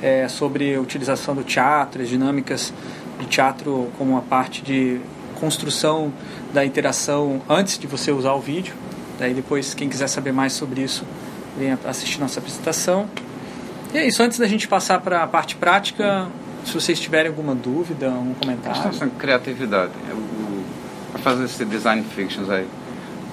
É, 0.00 0.28
sobre 0.28 0.74
a 0.74 0.80
utilização 0.80 1.34
do 1.34 1.42
teatro, 1.42 2.02
as 2.02 2.08
dinâmicas 2.08 2.72
de 3.18 3.26
teatro 3.26 3.90
como 3.98 4.12
uma 4.12 4.22
parte 4.22 4.62
de 4.62 5.00
construção 5.38 6.12
da 6.52 6.64
interação 6.64 7.40
antes 7.48 7.78
de 7.78 7.86
você 7.86 8.10
usar 8.10 8.32
o 8.32 8.40
vídeo. 8.40 8.74
Daí 9.18 9.34
depois, 9.34 9.74
quem 9.74 9.88
quiser 9.88 10.08
saber 10.08 10.32
mais 10.32 10.52
sobre 10.52 10.82
isso, 10.82 11.04
venha 11.56 11.78
assistir 11.84 12.20
nossa 12.20 12.38
apresentação. 12.38 13.08
E 13.92 13.98
é 13.98 14.06
isso, 14.06 14.22
antes 14.22 14.38
da 14.38 14.46
gente 14.46 14.68
passar 14.68 15.00
para 15.00 15.22
a 15.22 15.26
parte 15.26 15.56
prática, 15.56 16.28
se 16.64 16.72
vocês 16.72 17.00
tiverem 17.00 17.28
alguma 17.28 17.54
dúvida, 17.54 18.10
um 18.10 18.34
comentário. 18.34 18.82
Questão 18.82 19.08
criatividade. 19.10 19.92
Para 21.12 21.20
fazer 21.20 21.44
esse 21.44 21.64
design 21.64 22.04
fictions 22.14 22.50
aí, 22.50 22.66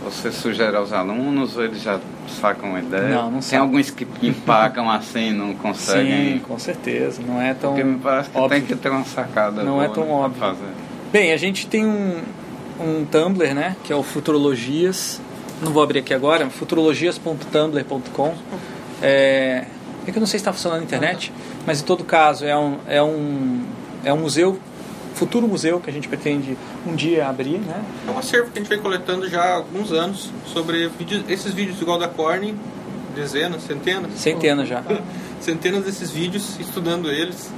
você 0.03 0.31
sugere 0.31 0.75
aos 0.75 0.93
alunos 0.93 1.57
ou 1.57 1.65
eles 1.65 1.81
já 1.81 1.99
sacam 2.39 2.75
a 2.75 2.79
ideia? 2.79 3.09
Não, 3.09 3.31
não 3.31 3.39
Tem 3.39 3.59
alguns 3.59 3.89
que 3.89 4.07
empacam 4.21 4.89
assim, 4.89 5.33
não 5.33 5.53
conseguem. 5.53 6.33
Sim, 6.33 6.39
com 6.39 6.57
certeza. 6.57 7.21
Não 7.25 7.41
é 7.41 7.53
tão. 7.53 7.71
Porque 7.71 7.83
me 7.83 7.99
parece 7.99 8.29
que 8.29 8.37
óbvio. 8.37 8.57
tem 8.57 8.67
que 8.67 8.75
ter 8.75 8.89
uma 8.89 9.03
sacada. 9.03 9.63
Não 9.63 9.81
é 9.81 9.89
tão 9.89 10.09
óbvio. 10.09 10.39
Fazer. 10.39 10.71
Bem, 11.11 11.33
a 11.33 11.37
gente 11.37 11.67
tem 11.67 11.85
um, 11.85 12.21
um 12.79 13.05
Tumblr, 13.05 13.53
né? 13.53 13.75
Que 13.83 13.93
é 13.93 13.95
o 13.95 14.03
Futurologias. 14.03 15.21
Não 15.61 15.71
vou 15.71 15.81
abrir 15.81 15.99
aqui 15.99 16.13
agora, 16.13 16.49
futurologias.tumblr.com. 16.49 18.35
É, 19.01 19.65
é 20.05 20.11
que 20.11 20.17
eu 20.17 20.19
não 20.19 20.27
sei 20.27 20.37
se 20.39 20.43
está 20.43 20.51
funcionando 20.51 20.79
na 20.79 20.85
internet, 20.85 21.31
mas 21.65 21.81
em 21.81 21.85
todo 21.85 22.03
caso 22.03 22.45
é 22.45 22.57
um, 22.57 22.77
é 22.87 23.01
um, 23.01 23.63
é 24.03 24.13
um 24.13 24.17
museu, 24.17 24.59
futuro 25.13 25.47
museu 25.47 25.79
que 25.79 25.89
a 25.89 25.93
gente 25.93 26.09
pretende 26.09 26.57
um 26.85 26.93
dia 26.93 27.27
abrir, 27.27 27.59
né? 27.59 27.83
É 28.07 28.11
um 28.11 28.17
acervo 28.17 28.51
que 28.51 28.59
a 28.59 28.61
gente 28.61 28.69
vem 28.69 28.79
coletando 28.79 29.29
já 29.29 29.41
há 29.41 29.55
alguns 29.55 29.91
anos 29.91 30.29
sobre 30.45 30.89
vídeos, 30.89 31.23
esses 31.29 31.53
vídeos 31.53 31.81
igual 31.81 31.97
da 31.97 32.09
Corning, 32.09 32.59
dezenas, 33.15 33.63
centenas? 33.63 34.11
Centenas 34.15 34.67
já. 34.67 34.83
centenas 35.39 35.85
desses 35.85 36.11
vídeos, 36.11 36.59
estudando 36.59 37.09
eles 37.09 37.49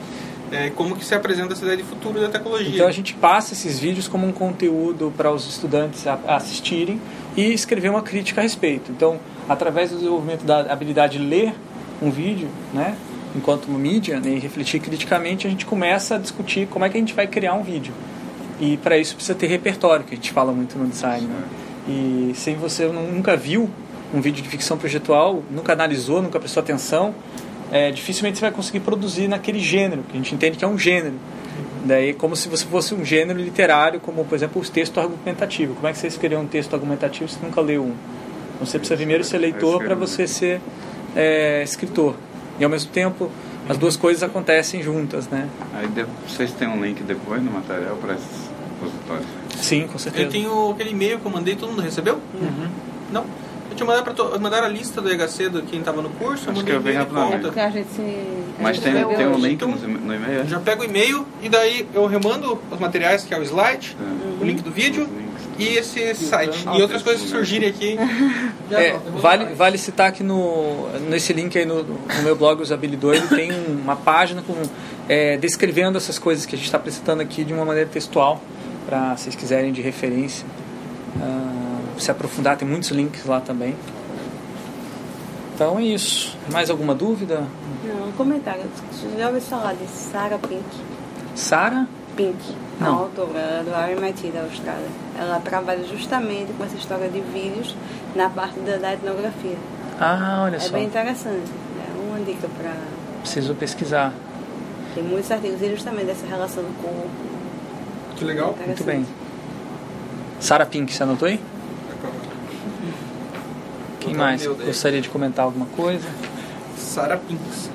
é, 0.52 0.70
como 0.70 0.96
que 0.96 1.04
se 1.04 1.14
apresenta 1.14 1.54
essa 1.54 1.64
ideia 1.64 1.78
de 1.78 1.84
futuro 1.84 2.20
da 2.20 2.30
tecnologia. 2.30 2.76
Então 2.76 2.88
a 2.88 2.92
gente 2.92 3.14
passa 3.14 3.54
esses 3.54 3.80
vídeos 3.80 4.08
como 4.08 4.26
um 4.26 4.32
conteúdo 4.32 5.14
para 5.16 5.32
os 5.32 5.48
estudantes 5.48 6.06
assistirem 6.28 7.02
e 7.36 7.54
escrever 7.54 7.90
uma 7.90 8.02
crítica 8.02 8.42
a 8.42 8.44
respeito. 8.44 8.92
Então, 8.92 9.20
através 9.48 9.92
do 9.92 9.98
desenvolvimento 9.98 10.44
da 10.44 10.72
habilidade 10.72 11.18
de 11.18 11.24
ler 11.24 11.54
um 12.02 12.10
vídeo, 12.10 12.48
né, 12.74 12.96
enquanto 13.36 13.70
mídia, 13.70 14.20
né, 14.20 14.32
e 14.32 14.40
refletir 14.40 14.80
criticamente, 14.80 15.46
a 15.48 15.50
gente 15.50 15.66
começa 15.66 16.16
a 16.16 16.18
discutir 16.18 16.68
como 16.68 16.86
é 16.86 16.90
que 16.90 16.98
a 16.98 17.00
gente 17.00 17.14
vai 17.14 17.28
criar 17.28 17.54
um 17.54 17.64
vídeo. 17.64 17.94
E 18.60 18.78
para 18.78 18.98
isso 18.98 19.16
precisa 19.16 19.38
ter 19.38 19.48
repertório, 19.48 20.04
que 20.04 20.14
a 20.14 20.16
gente 20.16 20.32
fala 20.32 20.52
muito 20.52 20.78
no 20.78 20.88
design. 20.88 21.28
Né? 21.28 21.44
E 21.88 22.32
se 22.36 22.54
você 22.54 22.88
nunca 22.88 23.38
viu 23.38 23.70
um 24.14 24.22
vídeo 24.22 24.42
de 24.42 24.50
ficção 24.50 24.78
projetual, 24.78 25.44
nunca 25.52 25.74
analisou, 25.74 26.22
nunca 26.22 26.40
prestou 26.40 26.62
atenção, 26.62 27.14
é, 27.72 27.92
dificilmente 27.92 28.38
você 28.38 28.42
vai 28.42 28.52
conseguir 28.52 28.80
produzir 28.80 29.28
naquele 29.28 29.60
gênero, 29.60 30.04
que 30.04 30.14
a 30.14 30.18
gente 30.18 30.34
entende 30.34 30.58
que 30.58 30.66
é 30.66 30.68
um 30.68 30.78
gênero. 30.78 31.16
Daí, 31.86 32.14
como 32.14 32.36
se 32.36 32.50
você 32.50 32.66
fosse 32.66 32.94
um 32.94 33.04
gênero 33.04 33.40
literário, 33.40 34.00
como, 34.00 34.26
por 34.26 34.36
exemplo, 34.36 34.62
o 34.62 34.66
texto 34.66 35.00
argumentativo. 35.00 35.74
Como 35.76 35.88
é 35.88 35.94
que 35.94 35.98
você 35.98 36.08
escreveu 36.08 36.40
um 36.40 36.48
texto 36.48 36.74
argumentativo 36.74 37.30
se 37.30 37.40
nunca 37.42 37.62
leu 37.62 37.84
um? 37.84 37.94
Então, 38.56 38.66
você 38.66 38.78
precisa 38.78 38.98
primeiro 38.98 39.24
ser 39.24 39.38
leitor 39.38 39.84
para 39.84 39.96
você 39.96 40.28
ser 40.28 40.60
é, 41.16 41.64
escritor. 41.64 42.16
E, 42.60 42.64
ao 42.64 42.70
mesmo 42.70 42.92
tempo, 42.92 43.32
as 43.70 43.78
duas 43.78 43.96
coisas 43.96 44.24
acontecem 44.24 44.82
juntas, 44.82 45.28
né? 45.30 45.48
Aí, 45.76 45.88
vocês 46.28 46.52
têm 46.52 46.68
um 46.68 46.84
link 46.84 47.02
depois 47.04 47.42
no 47.42 47.52
material 47.52 47.96
para 47.98 48.16
esses 48.16 48.50
repositórios? 48.82 49.28
Sim, 49.62 49.88
com 49.88 49.98
certeza. 49.98 50.26
Eu 50.26 50.30
tenho 50.30 50.72
aquele 50.72 50.92
e-mail 50.92 51.20
que 51.20 51.26
eu 51.26 51.32
mandei, 51.32 51.56
todo 51.56 51.70
mundo 51.70 51.82
recebeu? 51.82 52.16
Uhum. 52.34 52.68
Não? 53.12 53.26
Te 53.78 53.84
mandar 53.84 54.04
pra 54.04 54.40
mandar 54.40 54.64
a 54.64 54.68
lista 54.68 55.02
do 55.02 55.10
EHC 55.10 55.50
do 55.50 55.62
quem 55.62 55.80
estava 55.80 56.02
no 56.02 56.10
curso. 56.10 56.50
Acho 56.50 56.64
que 56.64 56.72
eu 56.72 56.82
vi 56.82 56.94
rapidamente. 56.94 57.52
Mas 58.60 58.80
tem, 58.80 58.94
tem 58.94 59.28
um 59.28 59.38
link 59.38 59.62
no, 59.62 59.76
no 59.76 60.16
e-mail? 60.16 60.48
Já 60.48 60.60
pego 60.60 60.82
o 60.82 60.86
e-mail 60.86 61.26
e 61.42 61.50
daí 61.50 61.88
eu 61.94 62.06
remando 62.08 62.60
os 62.72 62.80
materiais, 62.80 63.24
que 63.24 63.34
é 63.34 63.40
o 63.40 63.44
slide, 63.44 63.96
é. 64.00 64.44
o 64.44 64.46
link 64.46 64.62
do 64.62 64.72
vídeo 64.72 65.08
e 65.60 65.78
esse 65.78 66.14
site. 66.16 66.66
E 66.76 66.82
outras 66.82 67.02
coisas 67.02 67.22
que 67.24 67.30
surgirem 67.30 67.70
aqui. 67.70 67.98
É, 68.70 69.00
vale, 69.22 69.46
vale 69.54 69.78
citar 69.78 70.12
que 70.12 70.22
no, 70.22 70.90
nesse 71.10 71.32
link 71.32 71.58
aí 71.58 71.66
no, 71.66 71.84
no 71.84 72.22
meu 72.22 72.36
blog 72.36 72.62
Usabilidor 72.62 73.16
tem 73.34 73.50
uma 73.50 73.96
página 73.96 74.42
com, 74.42 74.54
é, 75.08 75.38
descrevendo 75.38 75.98
essas 75.98 76.20
coisas 76.20 76.46
que 76.46 76.54
a 76.54 76.58
gente 76.58 76.66
está 76.66 76.78
apresentando 76.78 77.22
aqui 77.22 77.46
de 77.46 77.54
uma 77.54 77.64
maneira 77.64 77.90
textual, 77.90 78.42
para 78.86 79.16
vocês 79.16 79.36
quiserem 79.36 79.72
de 79.72 79.82
referência. 79.82 80.46
Uh, 81.16 81.67
se 81.98 82.12
aprofundar, 82.12 82.58
tem 82.58 82.68
muitos 82.68 82.90
links 82.90 83.26
lá 83.26 83.40
também. 83.42 83.76
Então 85.56 85.80
é 85.80 85.84
isso. 85.84 86.38
Mais 86.52 86.70
alguma 86.70 86.94
dúvida? 86.94 87.44
Não, 87.84 88.10
um 88.10 88.12
comentário. 88.12 88.64
Você 88.92 89.08
já 89.18 89.28
ouviu 89.28 89.42
falar 89.42 89.74
de 89.74 89.88
Sarah 89.88 90.38
Pink? 90.38 90.64
Sarah? 91.36 91.88
Pink, 92.16 92.38
Não. 92.80 92.88
a 92.88 93.00
autora 93.02 93.64
do 93.64 93.72
RMIT 93.72 94.32
da 94.32 94.42
Austrália. 94.42 94.88
Ela 95.18 95.40
trabalha 95.40 95.84
justamente 95.86 96.52
com 96.54 96.64
essa 96.64 96.76
história 96.76 97.08
de 97.10 97.22
vídeos 97.22 97.76
na 98.16 98.28
parte 98.30 98.60
da, 98.60 98.78
da 98.78 98.94
etnografia. 98.94 99.56
Ah, 100.00 100.42
olha 100.46 100.56
é 100.56 100.60
só. 100.60 100.70
É 100.70 100.72
bem 100.80 100.86
interessante. 100.86 101.52
É 101.80 102.10
uma 102.10 102.20
dica 102.26 102.48
para. 102.58 102.74
Preciso 103.22 103.54
pesquisar. 103.56 104.14
Tem 104.96 105.04
muitos 105.04 105.30
artigos 105.32 105.62
e 105.62 105.70
justamente 105.70 106.06
dessa 106.06 106.26
relação 106.26 106.64
do 106.64 106.82
corpo. 106.82 107.08
Que 108.16 108.26
legal. 108.26 108.56
Muito 108.66 108.84
bem. 108.84 109.06
Sarah 110.40 110.66
Pink, 110.66 110.92
você 110.94 111.04
anotou 111.04 111.28
aí? 111.28 111.40
O 114.18 114.20
mais 114.20 114.48
gostaria 114.48 115.00
de 115.00 115.10
comentar 115.10 115.46
alguma 115.46 115.68
coisa? 115.68 116.10
Sara 116.76 117.18
Pinks. 117.18 117.70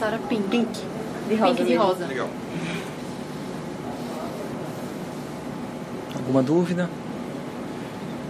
Sara 0.00 0.18
Pink. 0.28 0.48
Pink. 0.48 0.80
De 1.28 1.36
rosa. 1.36 1.54
Pink 1.54 1.64
de 1.64 1.76
rosa. 1.76 2.06
Legal. 2.06 2.28
Alguma 6.16 6.42
dúvida? 6.42 6.90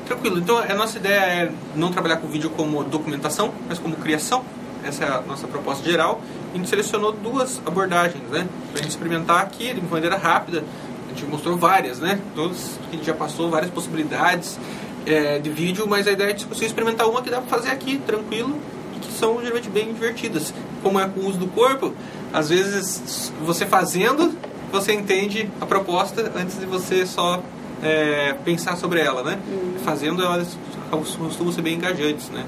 Tranquilo. 0.05 0.39
Então, 0.39 0.59
a 0.59 0.75
nossa 0.75 0.99
ideia 0.99 1.21
é 1.21 1.53
não 1.75 1.91
trabalhar 1.91 2.19
com 2.19 2.29
vídeo 2.29 2.51
como 2.51 2.85
documentação, 2.85 3.51
mas 3.67 3.79
como 3.79 3.97
criação. 3.97 4.45
Essa 4.85 5.05
é 5.05 5.09
a 5.09 5.23
nossa 5.23 5.49
proposta 5.49 5.83
geral. 5.83 6.21
A 6.53 6.57
gente 6.59 6.69
selecionou 6.69 7.13
duas 7.13 7.59
abordagens, 7.65 8.23
né? 8.31 8.47
Pra 8.71 8.83
gente 8.83 8.91
experimentar 8.91 9.41
aqui 9.41 9.73
de 9.73 9.81
maneira 9.81 10.19
rápida. 10.19 10.63
A 11.07 11.09
gente 11.09 11.25
mostrou 11.25 11.57
várias, 11.57 12.01
né? 12.01 12.21
Todas 12.35 12.79
que 12.91 12.97
a 12.97 12.99
gente 12.99 13.07
já 13.07 13.15
passou, 13.15 13.49
várias 13.49 13.71
possibilidades 13.71 14.59
é, 15.07 15.39
de 15.39 15.49
vídeo, 15.49 15.87
mas 15.89 16.07
a 16.07 16.13
ideia 16.13 16.31
é 16.31 16.33
de 16.33 16.45
você 16.45 16.67
experimentar 16.67 17.09
uma 17.09 17.23
que 17.23 17.31
dá 17.31 17.41
pra 17.41 17.47
fazer 17.47 17.71
aqui, 17.71 17.99
tranquilo, 17.99 18.59
e 18.95 18.99
que 18.99 19.13
são 19.13 19.41
geralmente 19.41 19.71
bem 19.71 19.93
divertidas. 19.93 20.53
Como 20.83 20.99
é 20.99 21.09
com 21.09 21.21
o 21.21 21.27
uso 21.27 21.39
do 21.39 21.47
corpo, 21.47 21.95
às 22.33 22.49
vezes 22.49 23.33
você 23.45 23.65
fazendo, 23.65 24.37
você 24.71 24.93
entende 24.93 25.49
a 25.61 25.67
proposta 25.67 26.33
antes 26.37 26.59
de 26.59 26.67
você 26.67 27.07
só 27.07 27.43
é, 27.83 28.35
pensar 28.45 28.77
sobre 28.77 29.01
ela, 29.01 29.23
né? 29.23 29.39
Fazendo 29.85 30.23
elas 30.23 30.59
costumam 30.91 31.53
ser 31.53 31.63
bem 31.63 31.75
engajantes, 31.75 32.29
né? 32.31 32.45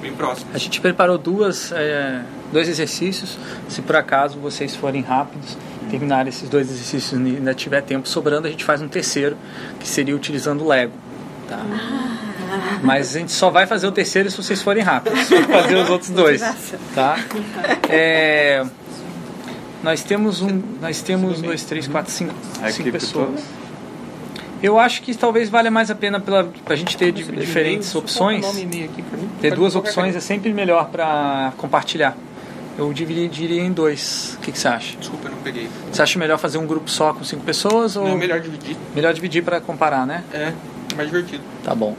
Bem 0.00 0.12
próximas. 0.12 0.54
A 0.54 0.58
gente 0.58 0.80
preparou 0.80 1.18
duas, 1.18 1.72
é, 1.72 2.22
dois 2.52 2.68
exercícios. 2.68 3.38
Se 3.68 3.82
por 3.82 3.96
acaso 3.96 4.38
vocês 4.38 4.76
forem 4.76 5.02
rápidos, 5.02 5.56
terminarem 5.90 6.28
esses 6.28 6.48
dois 6.48 6.70
exercícios 6.70 7.20
e 7.20 7.36
ainda 7.36 7.54
tiver 7.54 7.80
tempo 7.80 8.08
sobrando, 8.08 8.46
a 8.46 8.50
gente 8.50 8.64
faz 8.64 8.82
um 8.82 8.88
terceiro, 8.88 9.36
que 9.80 9.88
seria 9.88 10.14
utilizando 10.14 10.62
o 10.62 10.68
Lego. 10.68 10.92
Tá? 11.48 11.62
Mas 12.82 13.14
a 13.14 13.18
gente 13.20 13.32
só 13.32 13.50
vai 13.50 13.66
fazer 13.66 13.86
o 13.86 13.92
terceiro 13.92 14.30
se 14.30 14.36
vocês 14.36 14.62
forem 14.62 14.82
rápidos. 14.82 15.20
Fazer 15.28 15.76
os 15.76 15.90
outros 15.90 16.10
dois. 16.10 16.40
Tá? 16.94 17.18
É, 17.88 18.64
nós 19.82 20.02
temos 20.02 20.42
um. 20.42 20.60
Nós 20.80 21.00
temos 21.02 21.40
dois, 21.40 21.62
três, 21.64 21.86
quatro, 21.86 22.10
cinco, 22.12 22.34
cinco 22.70 22.90
pessoas. 22.90 23.40
Eu 24.62 24.78
acho 24.78 25.02
que 25.02 25.14
talvez 25.14 25.48
valha 25.50 25.70
mais 25.70 25.90
a 25.90 25.94
pena 25.94 26.18
para 26.18 26.46
a 26.68 26.74
gente 26.76 26.96
ter 26.96 27.12
di- 27.12 27.24
diferentes 27.24 27.94
opções. 27.94 28.44
Ter 29.40 29.54
duas 29.54 29.76
opções 29.76 30.16
é 30.16 30.20
sempre 30.20 30.52
melhor 30.52 30.88
para 30.88 31.52
compartilhar. 31.58 32.16
Eu 32.78 32.92
dividiria 32.92 33.62
em 33.62 33.70
dois. 33.72 34.34
O 34.38 34.40
que, 34.40 34.52
que 34.52 34.58
você 34.58 34.68
acha? 34.68 34.96
Desculpa, 34.98 35.28
eu 35.28 35.32
não 35.32 35.38
peguei. 35.38 35.68
Você 35.92 36.02
acha 36.02 36.18
melhor 36.18 36.38
fazer 36.38 36.58
um 36.58 36.66
grupo 36.66 36.90
só 36.90 37.12
com 37.12 37.22
cinco 37.24 37.42
pessoas 37.44 37.96
ou 37.96 38.06
Não 38.08 38.16
melhor 38.16 38.40
dividir. 38.40 38.76
melhor 38.94 39.14
dividir 39.14 39.42
para 39.42 39.60
comparar, 39.60 40.06
né? 40.06 40.24
É 40.32 40.52
mais 40.94 41.08
divertido. 41.08 41.42
Tá 41.64 41.74
bom. 41.74 41.96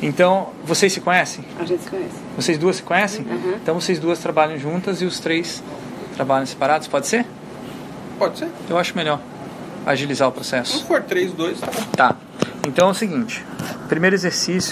Então, 0.00 0.48
vocês 0.64 0.92
se 0.92 1.00
conhecem? 1.00 1.44
A 1.58 1.64
gente 1.64 1.84
se 1.84 1.90
conhece. 1.90 2.14
Vocês 2.36 2.58
duas 2.58 2.76
se 2.76 2.82
conhecem? 2.82 3.24
Então 3.62 3.74
vocês 3.76 3.98
duas 4.00 4.18
trabalham 4.18 4.58
juntas 4.58 5.00
e 5.00 5.04
os 5.04 5.20
três 5.20 5.62
trabalham 6.16 6.44
separados, 6.44 6.88
pode 6.88 7.06
ser? 7.06 7.24
Pode 8.18 8.38
ser. 8.38 8.48
Eu 8.68 8.78
acho 8.78 8.96
melhor 8.96 9.20
agilizar 9.86 10.28
o 10.28 10.30
Se 10.30 10.34
processo. 10.34 10.84
for 10.86 11.02
3, 11.02 11.32
2, 11.32 11.60
tá 11.60 11.66
bom. 11.66 11.82
Tá. 11.96 12.16
Então 12.66 12.88
é 12.88 12.90
o 12.90 12.94
seguinte: 12.94 13.44
primeiro 13.88 14.14
exercício 14.14 14.70